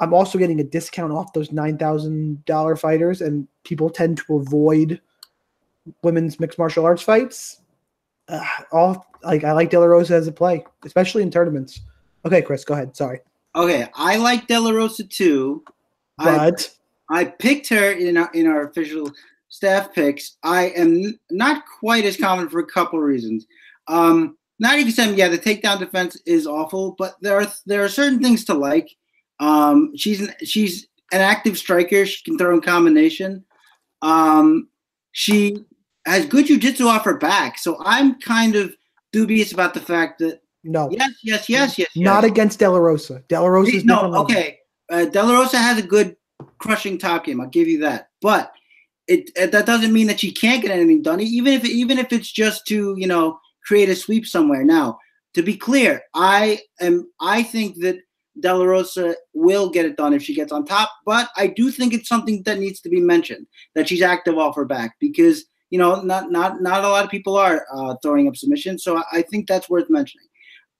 [0.00, 4.36] I'm also getting a discount off those nine thousand dollar fighters, and people tend to
[4.36, 5.00] avoid
[6.02, 7.60] women's mixed martial arts fights.
[8.28, 11.80] uh, all like I like De La Rosa as a play, especially in tournaments.
[12.26, 12.96] Okay, Chris, go ahead.
[12.96, 13.20] Sorry,
[13.56, 15.64] Okay, I like De La Rosa too.
[16.18, 16.70] I, but
[17.10, 19.10] I picked her in our, in our official
[19.54, 20.36] staff picks.
[20.42, 23.46] I am not quite as common for a couple of reasons.
[23.86, 28.44] Um, 90%, yeah, the takedown defense is awful, but there are there are certain things
[28.46, 28.90] to like.
[29.38, 32.04] Um, she's an, she's an active striker.
[32.04, 33.44] She can throw in combination.
[34.02, 34.68] Um,
[35.12, 35.64] she
[36.04, 38.74] has good jujitsu off her back, so I'm kind of
[39.12, 42.04] dubious about the fact that no, yes, yes, yes, yes, yes.
[42.04, 43.22] not against De La Rosa.
[43.28, 44.58] De La Rosa is no, okay.
[44.90, 46.16] Uh, De La Rosa has a good
[46.58, 47.40] crushing top game.
[47.40, 48.52] I'll give you that, but
[49.06, 51.20] it, it that doesn't mean that she can't get anything done.
[51.20, 54.64] Even if even if it's just to you know create a sweep somewhere.
[54.64, 54.98] Now,
[55.34, 57.96] to be clear, I am I think that
[58.40, 61.70] De La Rosa will get it done if she gets on top, but I do
[61.70, 65.44] think it's something that needs to be mentioned that she's active off her back because
[65.70, 68.98] you know not not not a lot of people are uh, throwing up submissions, so
[68.98, 70.26] I, I think that's worth mentioning.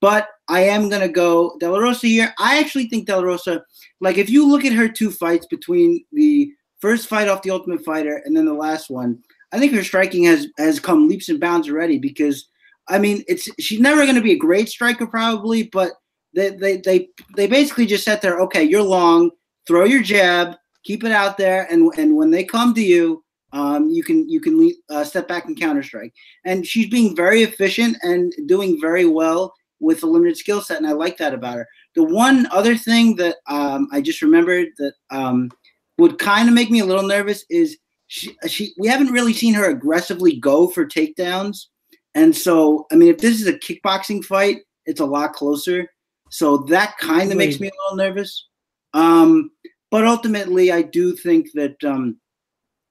[0.01, 2.33] But I am gonna go De La Rosa here.
[2.39, 3.63] I actually think De La Rosa,
[4.01, 7.83] like if you look at her two fights between the first fight off the Ultimate
[7.83, 9.19] Fighter and then the last one,
[9.51, 11.97] I think her striking has has come leaps and bounds already.
[11.97, 12.47] Because
[12.87, 15.91] I mean, it's she's never gonna be a great striker probably, but
[16.33, 18.39] they they they they basically just sat there.
[18.41, 19.31] Okay, you're long.
[19.67, 20.55] Throw your jab.
[20.83, 23.23] Keep it out there, and and when they come to you,
[23.53, 26.13] um, you can you can lead, uh, step back and counter strike.
[26.43, 30.87] And she's being very efficient and doing very well with a limited skill set, and
[30.87, 31.67] I like that about her.
[31.95, 35.49] The one other thing that um, I just remembered that um,
[35.97, 37.77] would kind of make me a little nervous is
[38.07, 41.65] she, she we haven't really seen her aggressively go for takedowns,
[42.13, 45.89] and so I mean if this is a kickboxing fight, it's a lot closer.
[46.29, 48.47] So that kind of makes me a little nervous.
[48.93, 49.51] Um,
[49.91, 52.17] but ultimately, I do think that um,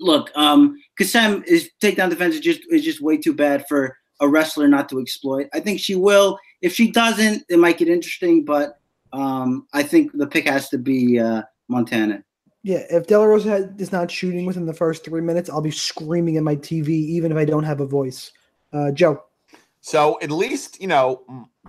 [0.01, 4.29] look, um, Kassem is takedown defense is just is just way too bad for a
[4.29, 5.49] wrestler not to exploit.
[5.53, 6.39] I think she will.
[6.63, 8.45] If she doesn't, it might get interesting.
[8.45, 8.79] But
[9.13, 12.23] um, I think the pick has to be uh, Montana.
[12.65, 15.61] Yeah, if De La Rosa had- is not shooting within the first three minutes, I'll
[15.61, 18.33] be screaming at my TV, even if I don't have a voice.
[18.73, 19.23] Uh, Joe,
[19.83, 21.23] So at least you know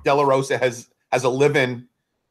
[0.06, 1.88] De La Rosa has has a live-in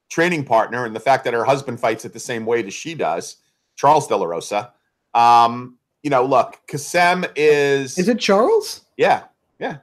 [0.09, 2.95] training partner, and the fact that her husband fights it the same weight as she
[2.95, 3.37] does,
[3.77, 4.73] Charles De La Rosa.
[5.13, 8.81] Um, you know, look, Kassem is is it Charles?
[8.97, 9.25] yeah,
[9.61, 9.77] yeah.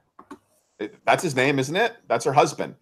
[0.79, 1.93] It- That's his name, isn't it?
[2.07, 2.73] That's her husband.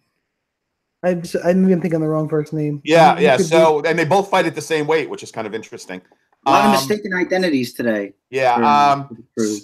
[1.02, 2.80] I'm, s- I'm even thinking the wrong first name.
[2.84, 3.36] Yeah, You- you yeah.
[3.36, 5.54] could be- So and they both fight at the same weight, which is kind of
[5.54, 6.02] interesting.
[6.46, 8.12] A lot Um, of mistaken identities today.
[8.30, 8.56] Yeah.
[8.56, 9.56] for- Um, for the crew.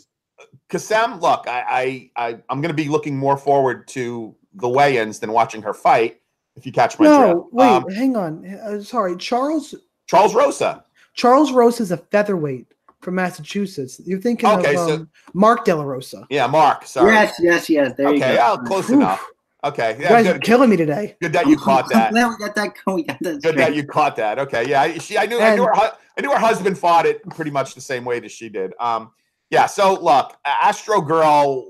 [0.69, 5.19] Kassem, look, I, I, I I'm going to be looking more forward to the weigh-ins
[5.21, 6.21] than watching her fight.
[6.57, 7.47] If you catch my no, drift.
[7.53, 8.47] wait, Um, hang on.
[8.47, 9.75] Uh, sorry, Charles
[10.07, 10.85] Charles Rosa.
[11.15, 12.67] Charles Rosa is a featherweight
[13.03, 14.01] from Massachusetts.
[14.05, 16.27] You're thinking Okay, of so- um, Mark De La Rosa.
[16.31, 16.87] Yeah, Mark.
[16.87, 17.13] Sorry.
[17.13, 17.93] Yes, yes, yes.
[17.97, 18.57] There you okay, go.
[18.61, 18.97] oh, close Oof.
[18.97, 19.25] enough.
[19.65, 21.17] Okay, You yeah, guys are killing me today.
[21.21, 22.11] good that you caught I'm that.
[22.13, 22.75] glad we got that.
[22.87, 23.43] We got that.
[23.43, 24.39] Good that you caught that.
[24.39, 25.19] Okay, yeah, I- she.
[25.19, 25.41] I knew.
[25.41, 25.73] I knew her.
[25.75, 28.73] I knew her husband fought it pretty much the same way that she did.
[28.79, 29.11] Um,
[29.51, 29.67] yeah.
[29.67, 31.67] So look, Astro Girl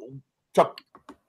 [0.55, 0.79] took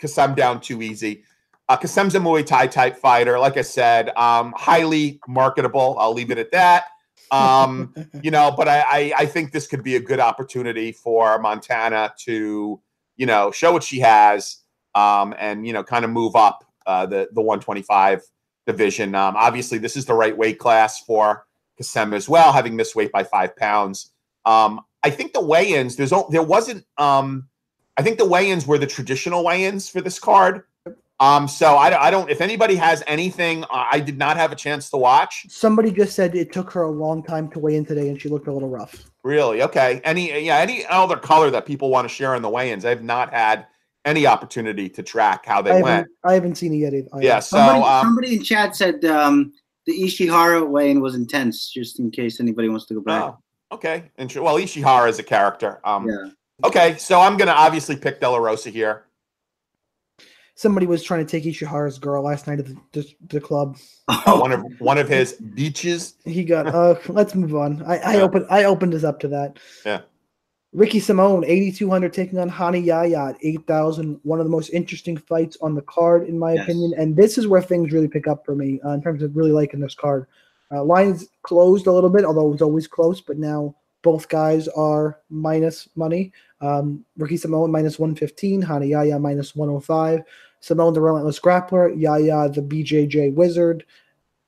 [0.02, 1.24] Kassem down too easy.
[1.70, 3.38] Uh, Kassem's a Muay Thai type fighter.
[3.40, 5.98] Like I said, um, highly marketable.
[6.00, 6.86] I'll leave it at that.
[7.32, 7.94] Um,
[8.24, 12.14] you know, but I, I I think this could be a good opportunity for Montana
[12.26, 12.82] to
[13.16, 14.58] you know show what she has
[14.98, 18.24] um, and you know kind of move up uh, the the 125
[18.66, 19.14] division.
[19.16, 21.46] Um, obviously, this is the right weight class for
[21.80, 24.12] Kassem as well, having missed weight by five pounds.
[24.46, 26.86] Um, I think the weigh-ins there's there wasn't.
[26.98, 27.48] Um,
[27.98, 30.64] I think the weigh-ins were the traditional weigh-ins for this card.
[31.20, 32.30] Um, so I, don't- I don't.
[32.30, 35.48] If anybody has anything, uh, I did not have a chance to watch.
[35.50, 38.30] Somebody just said it took her a long time to weigh in today, and she
[38.30, 39.10] looked a little rough.
[39.24, 39.64] Really?
[39.64, 40.00] Okay.
[40.04, 42.86] Any yeah, any other color that people want to share on the weigh-ins?
[42.86, 43.66] I've not had
[44.08, 46.08] any opportunity to track how they haven't, went.
[46.24, 46.94] I haven't seen it yet.
[46.94, 47.08] either.
[47.22, 47.40] Yeah.
[47.40, 49.52] So Somebody, um, somebody in chat said um,
[49.86, 51.70] the Ishihara weigh-in was intense.
[51.72, 53.22] Just in case anybody wants to go back.
[53.24, 53.38] oh,
[53.74, 54.06] okay.
[54.18, 55.80] Inter- well, Ishihara is a character.
[55.86, 56.30] Um, Yeah.
[56.64, 59.04] Okay, so I'm gonna obviously pick De La Rosa here.
[60.56, 63.78] Somebody was trying to take Ishihara's girl last night at the, the, the club.
[64.08, 66.16] Uh, one of one of his beaches.
[66.26, 66.66] He got.
[66.66, 67.84] Uh, let's move on.
[67.84, 68.22] I, I Yeah.
[68.22, 68.46] opened.
[68.50, 69.60] I opened us up to that.
[69.86, 70.02] Yeah.
[70.74, 74.20] Ricky Simone, 8,200 taking on Rani Yahya at 8,000.
[74.24, 76.64] One of the most interesting fights on the card, in my Yes.
[76.64, 76.94] opinion.
[76.98, 79.52] And this is where things really pick up for me uh, in terms of really
[79.52, 80.28] liking this card.
[80.72, 84.68] Uh, lines closed a little bit, although it was always close, but now both guys
[84.70, 86.32] are minus money.
[86.60, 90.22] Um, Ricky Simone minus 115, Rani Yahya minus 105.
[90.60, 93.86] Simone, the relentless grappler, Yahya, the BJJ wizard.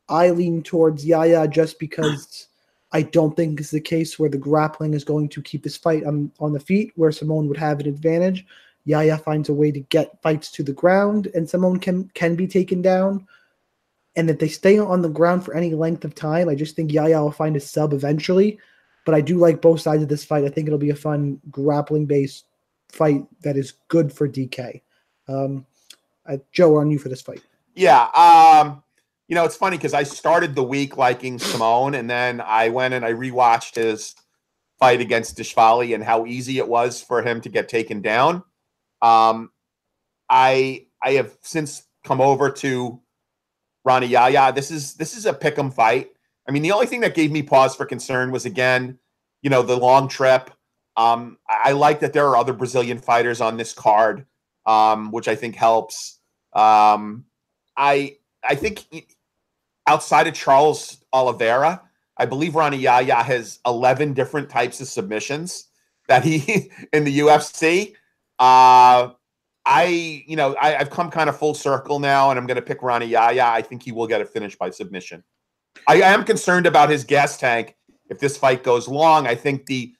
[0.09, 2.48] I lean towards Yahya just because
[2.91, 6.03] I don't think it's the case where the grappling is going to keep this fight
[6.05, 8.45] on, on the feet, where Simone would have an advantage.
[8.85, 12.47] Yahya finds a way to get fights to the ground and Simone can can be
[12.47, 13.27] taken down.
[14.15, 16.91] And if they stay on the ground for any length of time, I just think
[16.91, 18.59] Yahya will find a sub eventually.
[19.05, 20.43] But I do like both sides of this fight.
[20.43, 22.45] I think it'll be a fun grappling based
[22.89, 24.81] fight that is good for DK.
[25.27, 25.65] Um,
[26.25, 27.41] uh, Joe, on you for this fight.
[27.75, 28.07] Yeah.
[28.15, 28.83] Um,
[29.29, 32.95] you know, it's funny because I started the week liking Simone, and then I went
[32.95, 34.15] and I rewatched his
[34.79, 38.43] fight against Dishvali and how easy it was for him to get taken down.
[39.03, 39.51] Um,
[40.29, 42.99] I I have since come over to
[43.85, 44.51] Rani Yahya.
[44.53, 46.09] This is this is a pick'em fight.
[46.47, 48.97] I mean, the only thing that gave me pause for concern was again,
[49.43, 50.49] you know, the long trip.
[50.97, 54.25] Um, I, I like that there are other Brazilian fighters on this card,
[54.65, 56.19] um, which I think helps.
[56.53, 57.25] Um,
[57.77, 58.85] I I think
[59.89, 61.81] outside of Charles Oliveira,
[62.17, 65.69] I believe Rani Yahya has 11 different types of submissions
[66.07, 67.95] that he in the UFC.
[68.37, 69.09] Uh,
[69.65, 72.61] I, you know, I, have come kind of full circle now, and I'm going to
[72.61, 73.43] pick Rani Yahya.
[73.43, 75.23] I think he will get a finish by submission.
[75.87, 77.75] I, I am concerned about his gas tank
[78.09, 79.27] if this fight goes long.
[79.27, 79.93] I think the,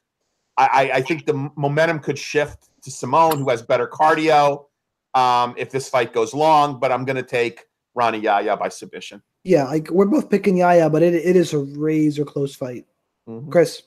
[0.58, 4.66] I, I think the momentum could shift to Simone, who has better cardio,
[5.14, 6.80] um, if this fight goes long.
[6.80, 7.66] But I'm going to take
[7.96, 9.22] Rani Yahya by submission.
[9.44, 12.86] Yeah, like we're both picking Yahya, but it, it is a razor close fight.
[13.28, 13.50] Mm-hmm.
[13.50, 13.82] Chris,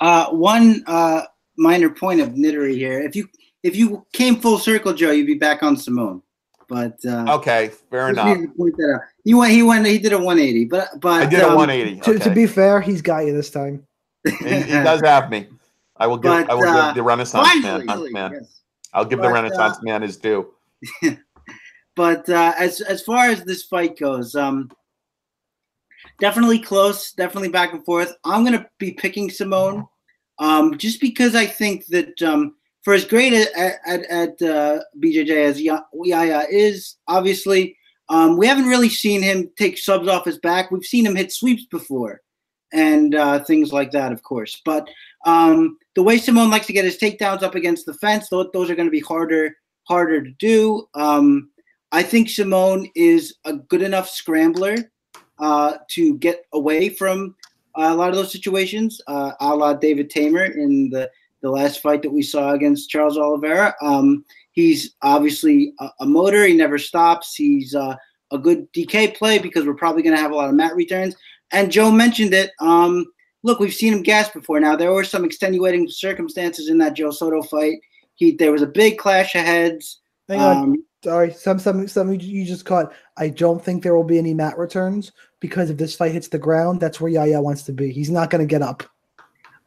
[0.00, 1.22] uh, one uh,
[1.56, 3.00] minor point of nittery here.
[3.00, 3.28] If you
[3.62, 6.22] if you came full circle, Joe, you'd be back on Simone.
[6.68, 8.38] But uh, okay, fair enough.
[8.56, 9.00] Point that out.
[9.24, 9.52] He went.
[9.52, 9.86] He went.
[9.86, 10.66] He did a 180.
[10.66, 12.00] But but I did um, a 180.
[12.00, 12.12] Okay.
[12.12, 13.84] To, to, be fair, he's got you this time.
[14.24, 15.48] he, he, does have me.
[15.96, 16.30] I will give.
[16.30, 17.98] But, I will give uh, the Renaissance finally, man.
[17.98, 18.32] Really, man.
[18.34, 18.60] Yes.
[18.94, 20.54] I'll give but, the Renaissance uh, man his due.
[22.00, 24.70] but uh, as as far as this fight goes, um,
[26.18, 28.16] definitely close, definitely back and forth.
[28.24, 29.86] I'm gonna be picking Simone,
[30.38, 35.44] um, just because I think that um, for as great at at, at uh, BJJ
[35.44, 37.76] as Yahya is, obviously,
[38.08, 40.70] um, we haven't really seen him take subs off his back.
[40.70, 42.22] We've seen him hit sweeps before,
[42.72, 44.62] and uh, things like that, of course.
[44.64, 44.88] But
[45.26, 48.74] um, the way Simone likes to get his takedowns up against the fence, those, are
[48.74, 49.54] going to be harder
[49.86, 50.88] harder to do.
[50.94, 51.50] Um,
[51.92, 54.76] I think Simone is a good enough scrambler
[55.38, 57.34] uh, to get away from
[57.76, 61.10] a lot of those situations, uh, a la David Teymur in the,
[61.40, 63.74] the last fight that we saw against Charles Oliveira.
[63.82, 66.44] Um, he's obviously a, a, motor.
[66.44, 67.34] He never stops.
[67.34, 67.96] He's uh,
[68.30, 71.16] a good DK play because we're probably going to have a lot of mat returns.
[71.52, 72.52] And Joe mentioned it.
[72.60, 73.06] Um,
[73.42, 74.60] look, we've seen him gas before.
[74.60, 77.78] Now there were some extenuating circumstances in that Joe Soto fight.
[78.14, 80.00] He there was a big clash of heads.
[80.28, 80.56] Hang on.
[80.56, 82.92] Um, Sorry, some some some you just caught.
[83.16, 86.38] I don't think there will be any mat returns because if this fight hits the
[86.38, 87.90] ground, that's where Yahya wants to be.
[87.90, 88.82] He's not going to get up.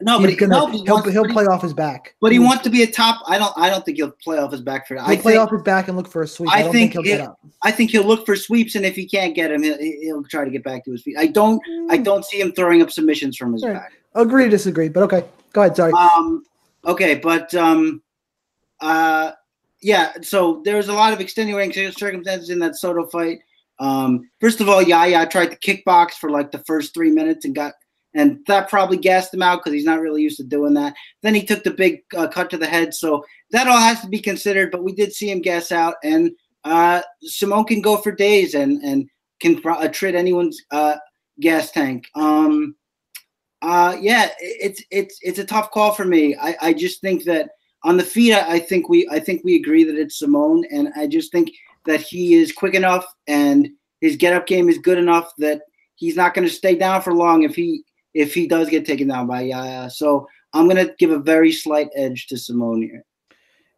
[0.01, 2.15] No, He's but he, gonna, no, he he'll, he'll play off his back.
[2.19, 3.23] But he wants to be a top.
[3.27, 3.53] I don't.
[3.57, 5.05] I don't think he'll play off his back for that.
[5.05, 6.51] He'll I play think, off his back and look for a sweep.
[6.51, 7.39] I, I think, think, he'll get up.
[7.63, 10.43] I think he'll look for sweeps, and if he can't get him, he'll, he'll try
[10.45, 11.15] to get back to his feet.
[11.17, 11.61] I don't.
[11.89, 12.03] I mm.
[12.03, 13.73] don't see him throwing up submissions from his right.
[13.73, 13.93] back.
[14.15, 15.25] Agree to disagree, but okay.
[15.53, 15.75] Go ahead.
[15.75, 15.93] Sorry.
[15.93, 16.43] Um.
[16.85, 18.01] Okay, but um.
[18.81, 19.31] Uh
[19.83, 23.39] yeah, so there was a lot of extenuating circumstances in that Soto fight.
[23.79, 27.53] Um, first of all, Yahya tried to kickbox for like the first three minutes and
[27.53, 27.73] got,
[28.13, 30.93] and that probably gassed him out because he's not really used to doing that.
[31.21, 34.07] Then he took the big uh, cut to the head, so that all has to
[34.07, 34.71] be considered.
[34.71, 36.31] But we did see him gas out, and
[36.63, 39.09] uh, Simone can go for days and and
[39.41, 40.95] can uh, treat anyone's uh,
[41.39, 42.07] gas tank.
[42.15, 42.75] Um,
[43.61, 46.35] uh, yeah, it's it's it's a tough call for me.
[46.39, 47.49] I, I just think that
[47.83, 50.89] on the feet, I, I think we I think we agree that it's Simone, and
[50.95, 51.51] I just think
[51.85, 53.69] that he is quick enough and
[54.01, 55.61] his get up game is good enough that
[55.95, 59.07] he's not going to stay down for long if he if he does get taken
[59.07, 59.89] down by Yahya.
[59.89, 63.03] So I'm going to give a very slight edge to Simone here.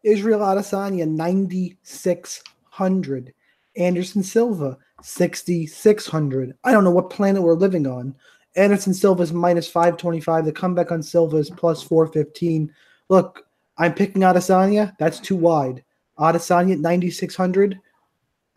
[0.02, 3.32] Israel Adesanya 9600,
[3.76, 6.54] Anderson Silva 6600.
[6.64, 8.14] I don't know what planet we're living on.
[8.56, 10.44] Anderson Silva is minus 525.
[10.44, 12.72] The comeback on Silva is plus 415.
[13.08, 13.45] Look,
[13.78, 14.96] I'm picking Adesanya.
[14.98, 15.84] That's too wide.
[16.18, 17.78] Adesanya 9600.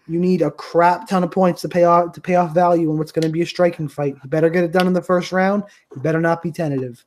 [0.07, 2.97] You need a crap ton of points to pay off to pay off value in
[2.97, 4.15] what's going to be a striking fight.
[4.23, 5.63] You better get it done in the first round.
[5.95, 7.03] You better not be tentative.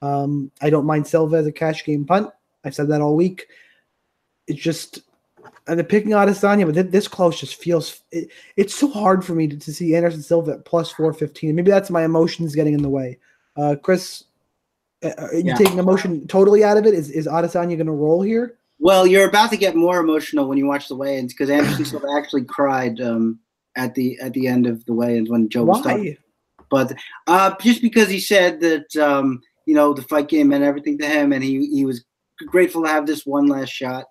[0.00, 2.30] Um, I don't mind Silva as a cash game punt.
[2.64, 3.46] I've said that all week.
[4.46, 5.00] It's just
[5.68, 9.48] and the picking Adesanya, but this close just feels it, it's so hard for me
[9.48, 11.54] to, to see Anderson Silva at plus four fifteen.
[11.54, 13.18] Maybe that's my emotions getting in the way.
[13.56, 14.24] Uh, Chris,
[15.02, 15.54] are you yeah.
[15.54, 16.94] taking emotion totally out of it?
[16.94, 18.58] Is is Adesanya going to roll here?
[18.78, 22.08] Well, you're about to get more emotional when you watch the weigh-ins because Anderson Silva
[22.16, 23.38] actually cried um,
[23.76, 25.76] at the at the end of the weigh-ins when Joe Why?
[25.76, 26.16] was talking.
[26.70, 26.94] But
[27.26, 31.06] uh, just because he said that um, you know the fight game meant everything to
[31.06, 32.04] him, and he he was
[32.46, 34.04] grateful to have this one last shot.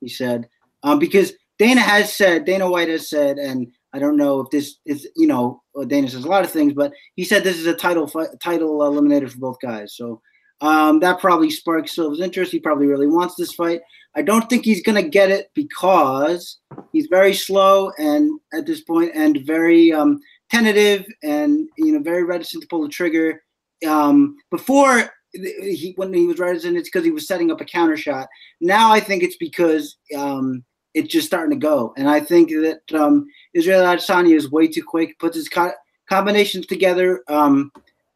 [0.00, 0.48] He said
[0.82, 4.78] um, because Dana has said Dana White has said, and I don't know if this
[4.86, 7.74] is you know Dana says a lot of things, but he said this is a
[7.74, 8.08] title
[8.42, 9.94] title eliminator for both guys.
[9.96, 10.20] So
[10.60, 12.52] um, that probably sparks Silva's interest.
[12.52, 13.80] He probably really wants this fight.
[14.14, 16.58] I don't think he's going to get it because
[16.92, 22.24] he's very slow and at this point and very um, tentative and you know very
[22.24, 23.42] reticent to pull the trigger.
[23.86, 27.96] Um, before he when he was reticent, it's because he was setting up a counter
[27.96, 28.28] shot.
[28.60, 32.80] Now I think it's because um, it's just starting to go, and I think that
[32.92, 35.72] um, Israel Adesanya is way too quick, puts his co-
[36.08, 37.70] combinations together um,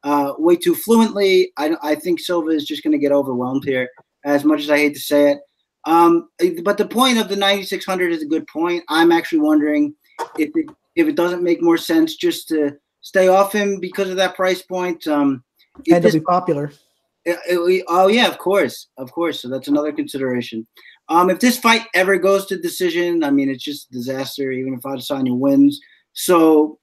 [0.05, 1.51] uh, way too fluently.
[1.57, 3.89] I, I think Silva is just going to get overwhelmed here,
[4.25, 5.39] as much as I hate to say it.
[5.87, 6.29] Um,
[6.63, 8.85] but the point of the 9600 is a good point.
[8.89, 9.95] I'm actually wondering
[10.39, 14.17] if it if it doesn't make more sense just to stay off him because of
[14.17, 15.07] that price point.
[15.09, 15.43] Um,
[15.91, 16.73] and to be popular.
[17.25, 19.41] It, it, oh yeah, of course, of course.
[19.41, 20.67] So that's another consideration.
[21.09, 24.53] Um, if this fight ever goes to decision, I mean, it's just a disaster.
[24.53, 25.81] Even if Adesanya wins,
[26.13, 26.79] so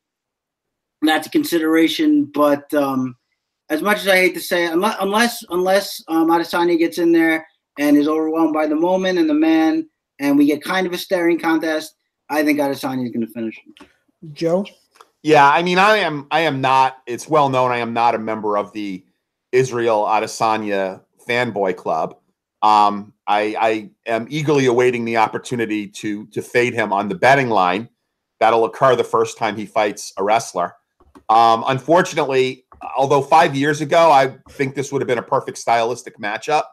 [1.01, 2.25] that's a consideration.
[2.25, 3.15] But um,
[3.69, 7.11] as much as I hate to say, it, unless unless unless um, Adesanya gets in
[7.11, 7.47] there
[7.79, 9.87] and is overwhelmed by the moment and the man,
[10.19, 11.95] and we get kind of a staring contest,
[12.29, 13.59] I think Adesanya is going to finish.
[14.33, 14.65] Joe.
[15.23, 16.27] Yeah, I mean, I am.
[16.31, 16.97] I am not.
[17.05, 17.71] It's well known.
[17.71, 19.05] I am not a member of the
[19.51, 22.17] Israel Adesanya fanboy club.
[22.63, 27.49] Um, I, I am eagerly awaiting the opportunity to to fade him on the betting
[27.49, 27.89] line.
[28.39, 30.75] That'll occur the first time he fights a wrestler.
[31.31, 32.65] Um, unfortunately,
[32.97, 36.63] although five years ago I think this would have been a perfect stylistic matchup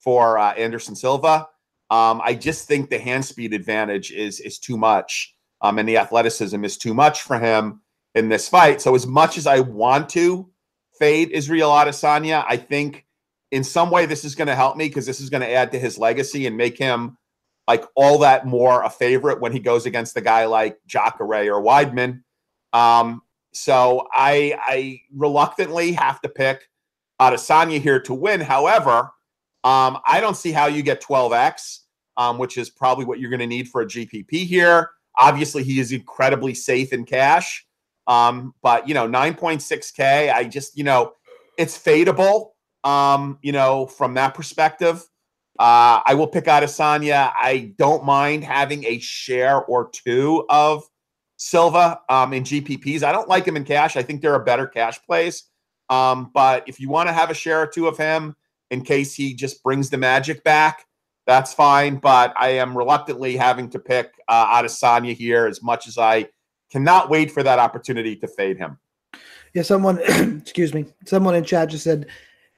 [0.00, 1.46] for uh, Anderson Silva,
[1.90, 5.98] um, I just think the hand speed advantage is is too much, um, and the
[5.98, 7.82] athleticism is too much for him
[8.14, 8.80] in this fight.
[8.80, 10.50] So as much as I want to
[10.98, 13.04] fade Israel Adesanya, I think
[13.50, 15.72] in some way this is going to help me because this is going to add
[15.72, 17.18] to his legacy and make him
[17.66, 21.62] like all that more a favorite when he goes against a guy like Jacare or
[21.62, 22.22] Weidman.
[22.72, 23.20] Um,
[23.52, 26.68] so I I reluctantly have to pick
[27.20, 28.40] Adesanya here to win.
[28.40, 29.10] However,
[29.64, 31.80] um, I don't see how you get 12x,
[32.16, 34.90] um, which is probably what you're going to need for a GPP here.
[35.18, 37.66] Obviously, he is incredibly safe in cash.
[38.06, 41.12] Um, but you know, 9.6k, I just, you know,
[41.58, 42.50] it's fadeable
[42.84, 45.04] um, you know, from that perspective.
[45.58, 47.32] Uh, I will pick Adesanya.
[47.34, 50.84] I don't mind having a share or two of
[51.38, 53.02] Silva um, in GPPs.
[53.02, 53.96] I don't like him in cash.
[53.96, 55.44] I think there are a better cash plays.
[55.88, 58.36] Um, but if you want to have a share or two of him
[58.70, 60.84] in case he just brings the magic back,
[61.26, 61.96] that's fine.
[61.96, 66.28] But I am reluctantly having to pick uh, Adesanya here as much as I
[66.70, 68.78] cannot wait for that opportunity to fade him.
[69.54, 69.98] Yeah, someone,
[70.42, 72.06] excuse me, someone in chat just said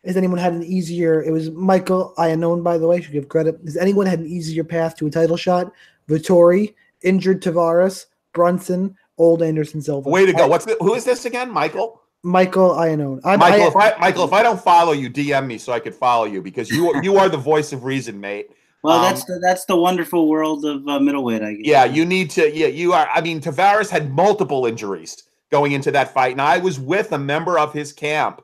[0.04, 1.22] has anyone had an easier?
[1.22, 3.00] It was Michael Iannone, by the way.
[3.00, 3.58] Should give credit.
[3.64, 5.70] Has anyone had an easier path to a title shot?
[6.08, 10.08] Vettori, injured Tavares, Brunson, old Anderson Silva.
[10.08, 10.46] Way to go!
[10.46, 11.50] What's the, who is this again?
[11.50, 12.00] Michael.
[12.22, 13.20] Michael Iannone.
[13.24, 15.80] I'm, Michael, I, if I, Michael, if I don't follow you, DM me so I
[15.80, 18.50] could follow you because you you are the voice of reason, mate.
[18.82, 21.42] Well, um, that's the, that's the wonderful world of uh, middleweight.
[21.42, 21.66] I guess.
[21.66, 22.54] Yeah, you need to.
[22.54, 23.08] Yeah, you are.
[23.12, 27.18] I mean, Tavares had multiple injuries going into that fight, and I was with a
[27.18, 28.42] member of his camp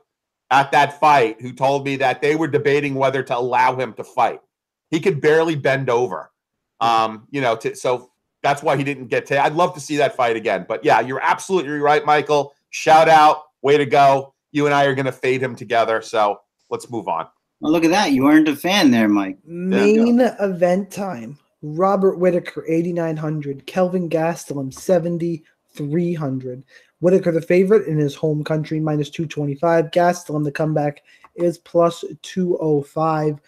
[0.49, 4.03] at that fight who told me that they were debating whether to allow him to
[4.03, 4.41] fight.
[4.89, 6.31] He could barely bend over.
[6.79, 8.11] Um, you know, to, so
[8.47, 9.43] that's why he didn't get to.
[9.43, 10.65] I'd love to see that fight again.
[10.67, 12.53] But yeah, you're absolutely right, Michael.
[12.69, 14.33] Shout out, way to go.
[14.53, 16.01] You and I are going to fade him together.
[16.01, 16.39] So
[16.69, 17.27] let's move on.
[17.59, 18.13] Well, look at that.
[18.13, 19.37] You earned a fan there, Mike.
[19.45, 21.37] Main event time.
[21.61, 23.65] Robert Whitaker, 8,900.
[23.65, 26.63] Kelvin Gastelum, 7,300.
[26.99, 29.91] Whitaker the favorite in his home country, minus 225.
[29.91, 31.03] Gastelum the comeback
[31.35, 33.39] is plus 205.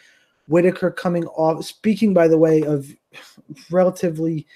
[0.47, 2.91] Whitaker coming off, speaking, by the way, of
[3.69, 4.47] relatively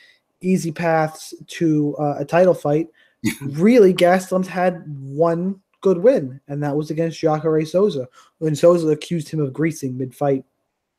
[0.44, 2.90] easy paths to uh, a title fight,
[3.42, 8.08] really, Gastelum's had one good win, and that was against Jacare Souza,
[8.40, 10.44] when Souza accused him of greasing mid fight,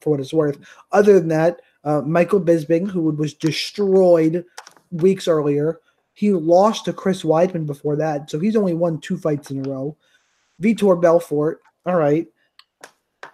[0.01, 0.59] for what it's worth.
[0.93, 4.45] Other than that, uh, Michael Bisping, who was destroyed
[4.91, 5.81] weeks earlier,
[6.13, 9.69] he lost to Chris Weidman before that, so he's only won two fights in a
[9.69, 9.97] row.
[10.63, 12.27] Vitor Belfort, all right.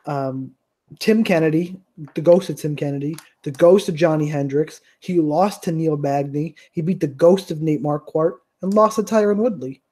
[0.07, 0.53] Um,
[0.99, 1.79] Tim Kennedy,
[2.15, 4.81] the ghost of Tim Kennedy, the ghost of Johny Hendricks.
[5.01, 6.55] He lost to Neil Magny.
[6.73, 9.83] He beat the ghost of Nate Marquardt and lost to Tyron Woodley.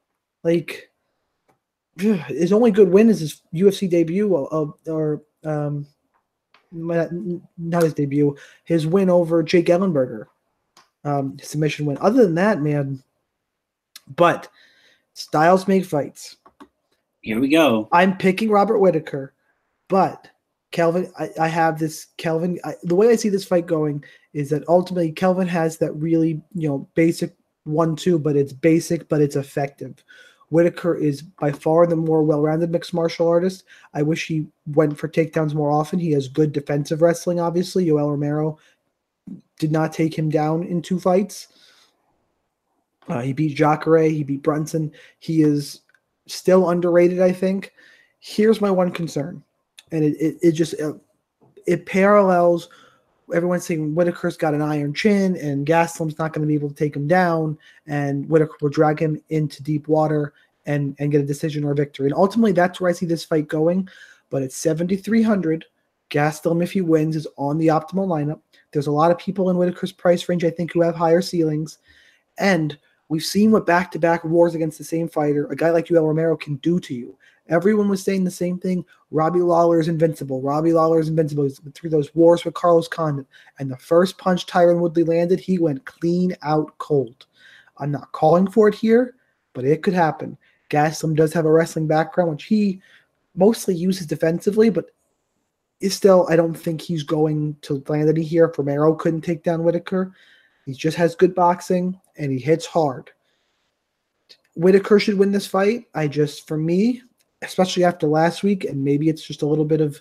[0.45, 0.91] Like,
[1.99, 5.87] his only good win is his UFC debut, or, or um,
[6.71, 10.27] not his debut, his win over Jake Ellenberger
[11.05, 11.99] um, submission win.
[12.01, 13.03] Other than that, man,
[14.17, 14.49] but
[15.15, 16.37] styles make fights.
[17.21, 17.89] Here we go.
[17.93, 19.35] I'm picking Robert Whitaker,
[19.89, 20.29] but
[20.71, 22.59] Kelvin, I, I have this Kelvin.
[22.65, 26.43] I, the way I see this fight going is that ultimately Kelvin has that really
[26.55, 30.03] you know basic one-two, but it's basic, but it's effective.
[30.51, 33.65] Whitaker is by far the more well-rounded mixed martial artist.
[33.93, 35.99] I wish he went for takedowns more often.
[35.99, 37.39] He has good defensive wrestling.
[37.39, 38.59] Obviously, Yoel Romero
[39.59, 41.49] did not take him down in two fights.
[43.09, 44.09] Uh, he beat Jacare.
[44.09, 44.93] He beat Brunson.
[45.19, 45.83] He is
[46.27, 47.73] still underrated, I think.
[48.21, 49.43] Here's my one concern,
[49.93, 50.95] and it it, it just uh,
[51.67, 52.69] it parallels.
[53.35, 56.75] Everyone's saying Whitaker's got an iron chin, and Gastelum's not going to be able to
[56.75, 60.33] take him down, and Whitaker will drag him into deep water
[60.67, 62.07] and and get a decision or a victory.
[62.07, 63.89] And ultimately, that's where I see this fight going.
[64.31, 65.65] But it's 7,300.
[66.11, 68.41] Gastelum, if he wins, is on the optimal lineup.
[68.73, 71.79] There's a lot of people in Whitaker's price range, I think, who have higher ceilings.
[72.39, 72.79] And
[73.09, 76.07] we've seen what back to back wars against the same fighter, a guy like Yoel
[76.07, 77.18] Romero, can do to you.
[77.49, 78.85] Everyone was saying the same thing.
[79.11, 80.43] Robbie Lawler is invincible.
[80.43, 81.49] Robbie Lawler is invincible.
[81.75, 83.27] Through those wars with Carlos Condit.
[83.59, 87.27] And the first punch Tyron Woodley landed, he went clean out cold.
[87.79, 89.15] I'm not calling for it here,
[89.55, 90.37] but it could happen.
[90.69, 92.83] Gastelum does have a wrestling background, which he
[93.35, 94.91] mostly uses defensively, but
[95.81, 98.53] is still, I don't think he's going to land any here.
[98.59, 100.13] Romero couldn't take down Whittaker.
[100.67, 103.11] He just has good boxing and he hits hard.
[104.57, 105.85] Whittaker should win this fight.
[105.95, 107.03] I just, for me,
[107.43, 110.01] especially after last week, and maybe it's just a little bit of,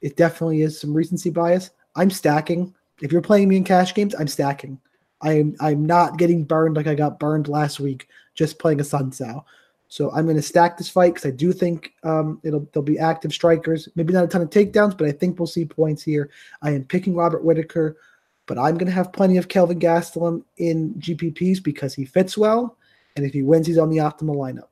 [0.00, 1.70] it definitely is some recency bias.
[1.96, 2.74] I'm stacking.
[3.00, 4.80] If you're playing me in cash games, I'm stacking.
[5.22, 9.10] I'm I'm not getting burned like I got burned last week just playing a Sun
[9.10, 9.40] Tzu.
[9.88, 12.98] So I'm going to stack this fight because I do think um, it'll there'll be
[12.98, 13.88] active strikers.
[13.94, 16.30] Maybe not a ton of takedowns, but I think we'll see points here.
[16.62, 17.96] I am picking Robert Whittaker,
[18.46, 22.76] but I'm going to have plenty of Kelvin Gastelum in GPPs because he fits well,
[23.14, 24.68] and if he wins, he's on the optimal lineup.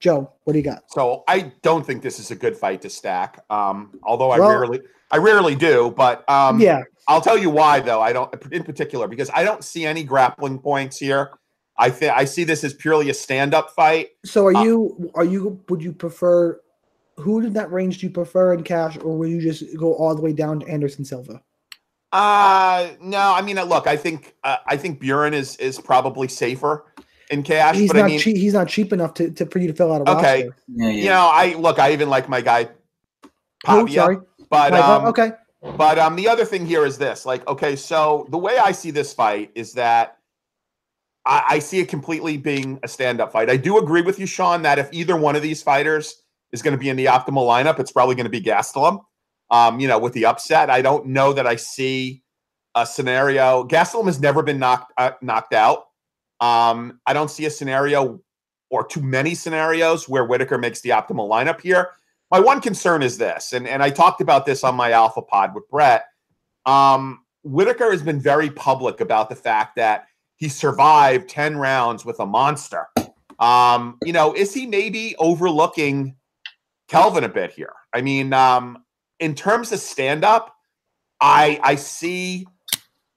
[0.00, 0.84] Joe, what do you got?
[0.90, 3.44] So I don't think this is a good fight to stack.
[3.50, 4.80] Um, although I Well- rarely,
[5.10, 5.92] I rarely do.
[5.94, 8.00] But um, yeah, I'll tell you why, though.
[8.00, 11.30] I don't, in particular, because I don't see any grappling points here.
[11.76, 14.08] I think I see this as purely a stand-up fight.
[14.24, 16.60] So are Uh, you are you would you prefer
[17.16, 20.14] who in that range do you prefer in cash or will you just go all
[20.14, 21.40] the way down to Anderson Silva?
[22.12, 26.84] Uh no, I mean, look, I think uh, I think Buren is is probably safer
[27.30, 29.58] in cash, He's but not I mean, cheap he's not cheap enough to, to for
[29.58, 30.44] you to fill out a Okay.
[30.44, 30.56] roster.
[30.68, 31.02] Yeah, yeah.
[31.02, 32.68] you know, I look, I even like my guy
[33.66, 33.86] Who?
[33.86, 34.16] Paiva, Sorry.
[34.50, 34.90] but Michael?
[34.90, 35.32] um, okay.
[35.76, 38.90] But um, the other thing here is this: like, okay, so the way I see
[38.90, 40.18] this fight is that
[41.26, 43.50] I, I see it completely being a stand-up fight.
[43.50, 46.22] I do agree with you, Sean, that if either one of these fighters
[46.52, 49.00] is going to be in the optimal lineup, it's probably going to be Gastelum.
[49.50, 52.22] Um, you know, with the upset, I don't know that I see
[52.74, 53.64] a scenario.
[53.64, 55.89] Gastelum has never been knocked uh, knocked out.
[56.40, 58.20] Um, I don't see a scenario
[58.70, 61.90] or too many scenarios where Whittaker makes the optimal lineup here.
[62.30, 65.54] My one concern is this, and, and I talked about this on my Alpha Pod
[65.54, 66.04] with Brett.
[66.64, 72.20] Um, Whittaker has been very public about the fact that he survived 10 rounds with
[72.20, 72.86] a monster.
[73.40, 76.14] Um, you know, is he maybe overlooking
[76.88, 77.72] Kelvin a bit here?
[77.92, 78.84] I mean, um,
[79.18, 80.54] in terms of stand up,
[81.20, 82.46] I I see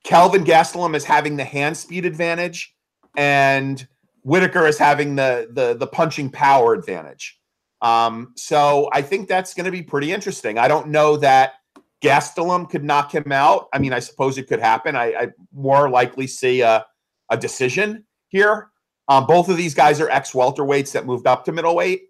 [0.03, 2.72] Kelvin Gastelum as having the hand speed advantage
[3.15, 3.87] and
[4.23, 7.39] Whittaker is having the the the punching power advantage.
[7.81, 10.57] Um, so I think that's going to be pretty interesting.
[10.57, 11.55] I don't know that
[12.01, 13.67] Gastelum could knock him out.
[13.73, 14.95] I mean, I suppose it could happen.
[14.95, 16.85] I, I more likely see a,
[17.29, 18.69] a decision here.
[19.09, 22.03] Um, both of these guys are ex welterweights that moved up to middleweight.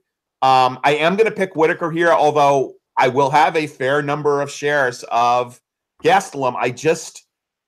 [0.43, 4.41] Um, I am going to pick Whittaker here, although I will have a fair number
[4.41, 5.59] of shares of
[6.03, 6.55] Gastelum.
[6.55, 7.25] I just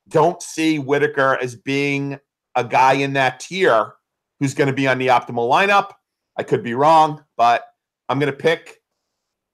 [0.08, 2.20] don't see Whittaker as being
[2.56, 3.92] a guy in that tier
[4.40, 5.92] who's going to be on the optimal lineup.
[6.36, 7.64] I could be wrong, but
[8.08, 8.82] I'm going to pick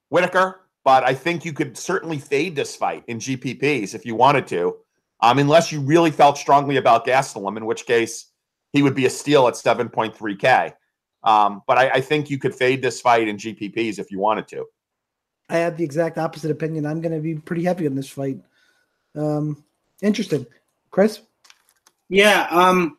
[0.08, 0.60] Whittaker.
[0.84, 4.78] But I think you could certainly fade this fight in GPPs if you wanted to,
[5.20, 8.32] um, unless you really felt strongly about Gastelum, in which case
[8.72, 10.72] he would be a steal at 7.3K.
[11.22, 14.48] Um, but I, I think you could fade this fight in GPPs if you wanted
[14.48, 14.66] to.
[15.48, 16.84] I have the exact opposite opinion.
[16.84, 18.38] I'm going to be pretty heavy on this fight.
[19.14, 19.62] Um,
[20.00, 20.46] interesting,
[20.90, 21.20] Chris.
[22.12, 22.98] Yeah, um,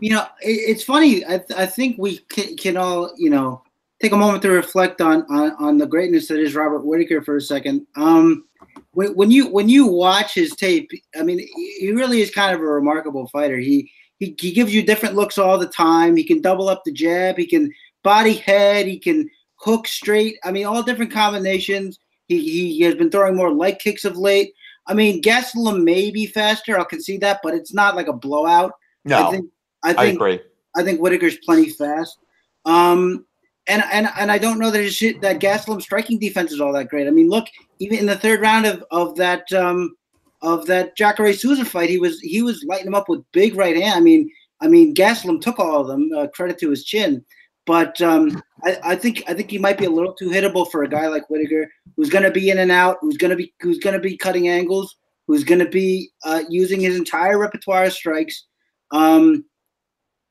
[0.00, 1.24] you know, it, it's funny.
[1.24, 3.62] I, I think we can, can all, you know,
[4.02, 7.38] take a moment to reflect on, on on the greatness that is Robert Whittaker for
[7.38, 7.86] a second.
[7.96, 8.44] Um,
[8.90, 12.60] when, when you when you watch his tape, I mean, he really is kind of
[12.60, 13.56] a remarkable fighter.
[13.56, 16.14] He he he gives you different looks all the time.
[16.14, 17.38] He can double up the jab.
[17.38, 17.72] He can
[18.02, 18.86] body head.
[18.86, 19.26] He can
[19.56, 20.36] hook straight.
[20.44, 21.98] I mean, all different combinations.
[22.28, 22.40] He
[22.76, 24.52] he has been throwing more leg kicks of late.
[24.86, 26.78] I mean, Gastelum may be faster.
[26.78, 28.72] I'll concede that, but it's not like a blowout.
[29.04, 29.50] No, I think
[29.82, 30.40] I I agree.
[30.76, 32.18] I think Whittaker's plenty fast.
[32.64, 33.26] Um,
[33.66, 36.88] and and and I don't know that his, that Gastelum striking defense is all that
[36.88, 37.06] great.
[37.06, 37.46] I mean, look,
[37.78, 39.96] even in the third round of of that um,
[40.42, 43.76] of that Jacare Souza fight, he was he was lighting him up with big right
[43.76, 43.96] hand.
[43.96, 44.30] I mean,
[44.60, 46.10] I mean, Gastelum took all of them.
[46.14, 47.24] Uh, credit to his chin,
[47.66, 50.82] but um, I, I, think I think he might be a little too hittable for
[50.82, 53.54] a guy like Whittaker, who's going to be in and out, who's going to be
[53.60, 54.96] who's going to be cutting angles,
[55.26, 58.46] who's going to be uh, using his entire repertoire of strikes.
[58.90, 59.44] Um,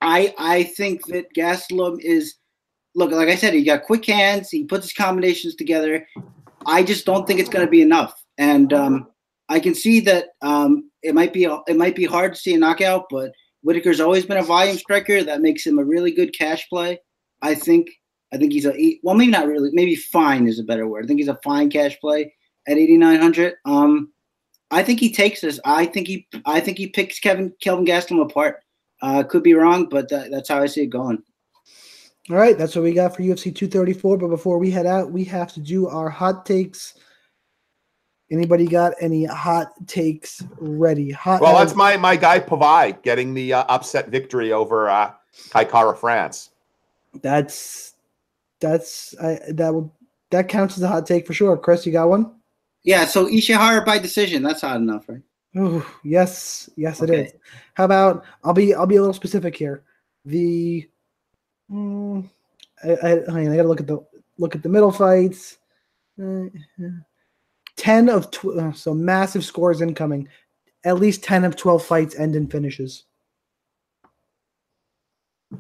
[0.02, 2.36] I I think that Gastelum is
[2.96, 4.50] look like I said, he got quick hands.
[4.50, 6.08] He puts his combinations together.
[6.66, 9.08] I just don't think it's going to be enough, and um,
[9.50, 12.58] I can see that um, it might be it might be hard to see a
[12.58, 13.32] knockout, but
[13.64, 15.24] Whittaker's always been a volume striker.
[15.24, 17.00] That makes him a really good cash play.
[17.44, 17.90] I think.
[18.34, 19.70] I think he's a well, maybe not really.
[19.74, 21.04] Maybe fine is a better word.
[21.04, 22.34] I think he's a fine cash play
[22.68, 23.56] at 8,900.
[23.66, 24.12] Um,
[24.72, 25.60] I think he takes this.
[25.66, 26.28] I think he.
[26.46, 28.62] I think he picks Kevin Kelvin Gastelum apart.
[29.04, 31.22] Uh, could be wrong, but that, that's how I see it going.
[32.30, 34.18] All right, that's what we got for UFC 234.
[34.18, 36.96] But before we head out, we have to do our hot takes.
[38.32, 41.12] Anybody got any hot takes ready?
[41.12, 41.42] Hot.
[41.42, 45.12] Well, that's my my guy Paiva getting the uh, upset victory over uh,
[45.52, 46.50] Kai Kara-France.
[47.22, 47.94] That's
[48.60, 49.90] that's I, that would
[50.32, 51.58] that counts as a hot take for sure.
[51.58, 52.36] Chris, you got one?
[52.84, 53.06] Yeah.
[53.06, 54.44] So Ishihara by decision.
[54.44, 55.22] That's hot enough, right?
[55.56, 57.14] Oh yes, yes okay.
[57.14, 57.34] it is.
[57.76, 59.84] How about I'll be I'll be a little specific here.
[60.26, 60.90] The
[61.72, 62.28] mm,
[62.84, 64.04] I, I, I gotta look at the
[64.38, 65.58] look at the middle fights.
[66.22, 66.46] Uh,
[67.76, 70.28] 10 of tw- uh, so massive scores incoming.
[70.86, 73.06] At least 10 of 12 fights end in finishes.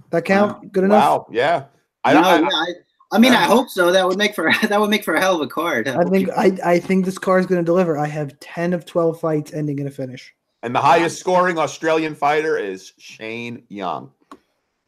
[0.10, 0.72] That count?
[0.72, 1.04] Good enough?
[1.04, 1.66] Wow, yeah.
[2.04, 2.74] I, no, I, I,
[3.14, 3.92] I mean, I hope so.
[3.92, 5.88] That would make for that would make for a hell of a card.
[5.88, 7.98] I think I, I think this card is going to deliver.
[7.98, 10.34] I have 10 of 12 fights ending in a finish.
[10.64, 14.12] And the highest scoring Australian fighter is Shane Young.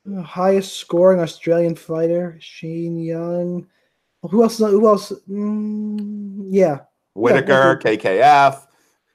[0.05, 3.67] The highest scoring Australian fighter, Shane Young.
[4.23, 4.57] Who else?
[4.57, 5.11] Who else?
[5.29, 6.79] Mm, yeah,
[7.13, 8.61] Whittaker, yeah, KKF.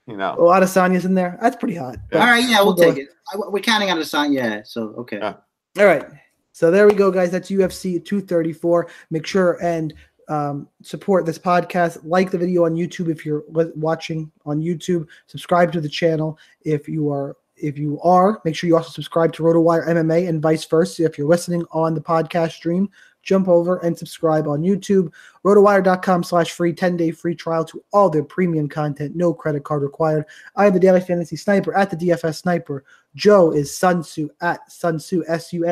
[0.07, 1.38] You know, oh, Adesanya's in there.
[1.41, 1.97] That's pretty hot.
[2.12, 2.18] Yeah.
[2.18, 3.09] All right, yeah, we'll, we'll take it.
[3.34, 4.34] We're counting Adesanya.
[4.34, 5.18] Yeah, so okay.
[5.18, 5.34] Yeah.
[5.79, 6.05] All right.
[6.53, 7.31] So there we go, guys.
[7.31, 8.89] That's UFC 234.
[9.11, 9.95] Make sure and
[10.29, 11.99] um, support this podcast.
[12.03, 15.07] Like the video on YouTube if you're watching on YouTube.
[15.27, 17.37] Subscribe to the channel if you are.
[17.62, 21.05] If you are, make sure you also subscribe to RotoWire MMA and vice versa.
[21.05, 22.89] If you're listening on the podcast stream,
[23.23, 25.12] jump over and subscribe on YouTube.
[25.45, 29.16] RotoWire.com slash free 10-day free trial to all their premium content.
[29.16, 30.25] No credit card required.
[30.57, 32.85] I am the Daily Fantasy Sniper at the DFS Sniper.
[33.14, 35.66] Joe is Sunsu at Sunsu, S-U-N-T-S-Z-U.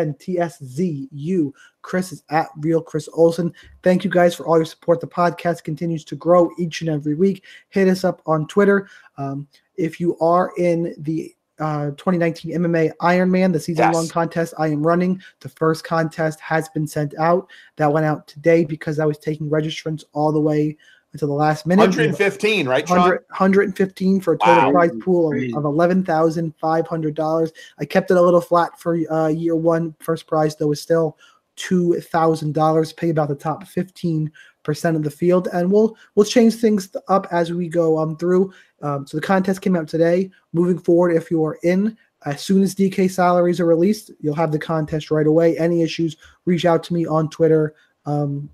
[1.82, 3.52] Chris is at Real Chris Olson.
[3.82, 5.00] Thank you guys for all your support.
[5.00, 7.44] The podcast continues to grow each and every week.
[7.68, 8.88] Hit us up on Twitter.
[9.16, 9.46] Um,
[9.76, 14.12] if you are in the uh, 2019 MMA Ironman, the season long yes.
[14.12, 15.20] contest I am running.
[15.40, 17.48] The first contest has been sent out.
[17.76, 20.76] That went out today because I was taking registrants all the way
[21.12, 21.82] until the last minute.
[21.82, 24.70] 115, right, 100, 115 for a total wow.
[24.70, 27.52] prize pool of, of $11,500.
[27.78, 29.94] I kept it a little flat for uh, year one.
[30.00, 31.16] First prize, though, is still
[31.56, 32.96] $2,000.
[32.96, 34.30] Pay about the top 15
[34.68, 38.52] percent of the field, and we'll we'll change things up as we go um through.
[38.82, 40.30] Um, so the contest came out today.
[40.52, 44.52] Moving forward, if you are in, as soon as DK salaries are released, you'll have
[44.52, 45.56] the contest right away.
[45.58, 47.74] Any issues, reach out to me on Twitter.
[48.06, 48.50] Um,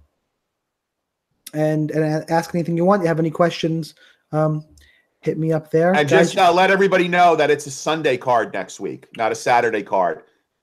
[1.54, 3.02] and and ask anything you want.
[3.02, 3.94] You have any questions?
[4.32, 4.64] Um,
[5.20, 5.94] hit me up there.
[5.94, 9.34] And just uh, let everybody know that it's a Sunday card next week, not a
[9.34, 10.22] Saturday card.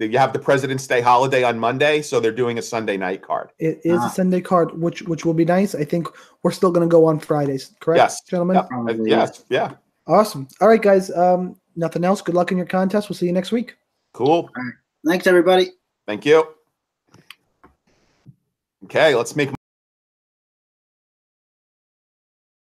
[0.10, 3.52] You have the President's Day holiday on Monday, so they're doing a Sunday night card.
[3.60, 4.08] It is ah.
[4.08, 5.76] a Sunday card, which which will be nice.
[5.76, 6.08] I think
[6.44, 8.22] we're still going to go on Fridays, correct, yes.
[8.24, 8.56] gentlemen?
[8.88, 8.98] Yep.
[9.06, 9.74] Yes, yeah.
[10.08, 10.48] Awesome.
[10.60, 11.12] All right, guys.
[11.12, 12.22] Um, nothing else.
[12.22, 13.10] Good luck in your contest.
[13.10, 13.76] We'll see you next week.
[14.14, 14.50] Cool.
[15.08, 15.72] Thanks, everybody.
[16.08, 16.48] Thank you.
[18.86, 19.50] Okay, let's make.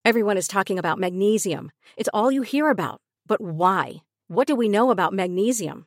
[0.04, 1.72] Everyone is talking about magnesium.
[1.96, 3.00] It's all you hear about.
[3.26, 4.02] But why?
[4.28, 5.86] What do we know about magnesium?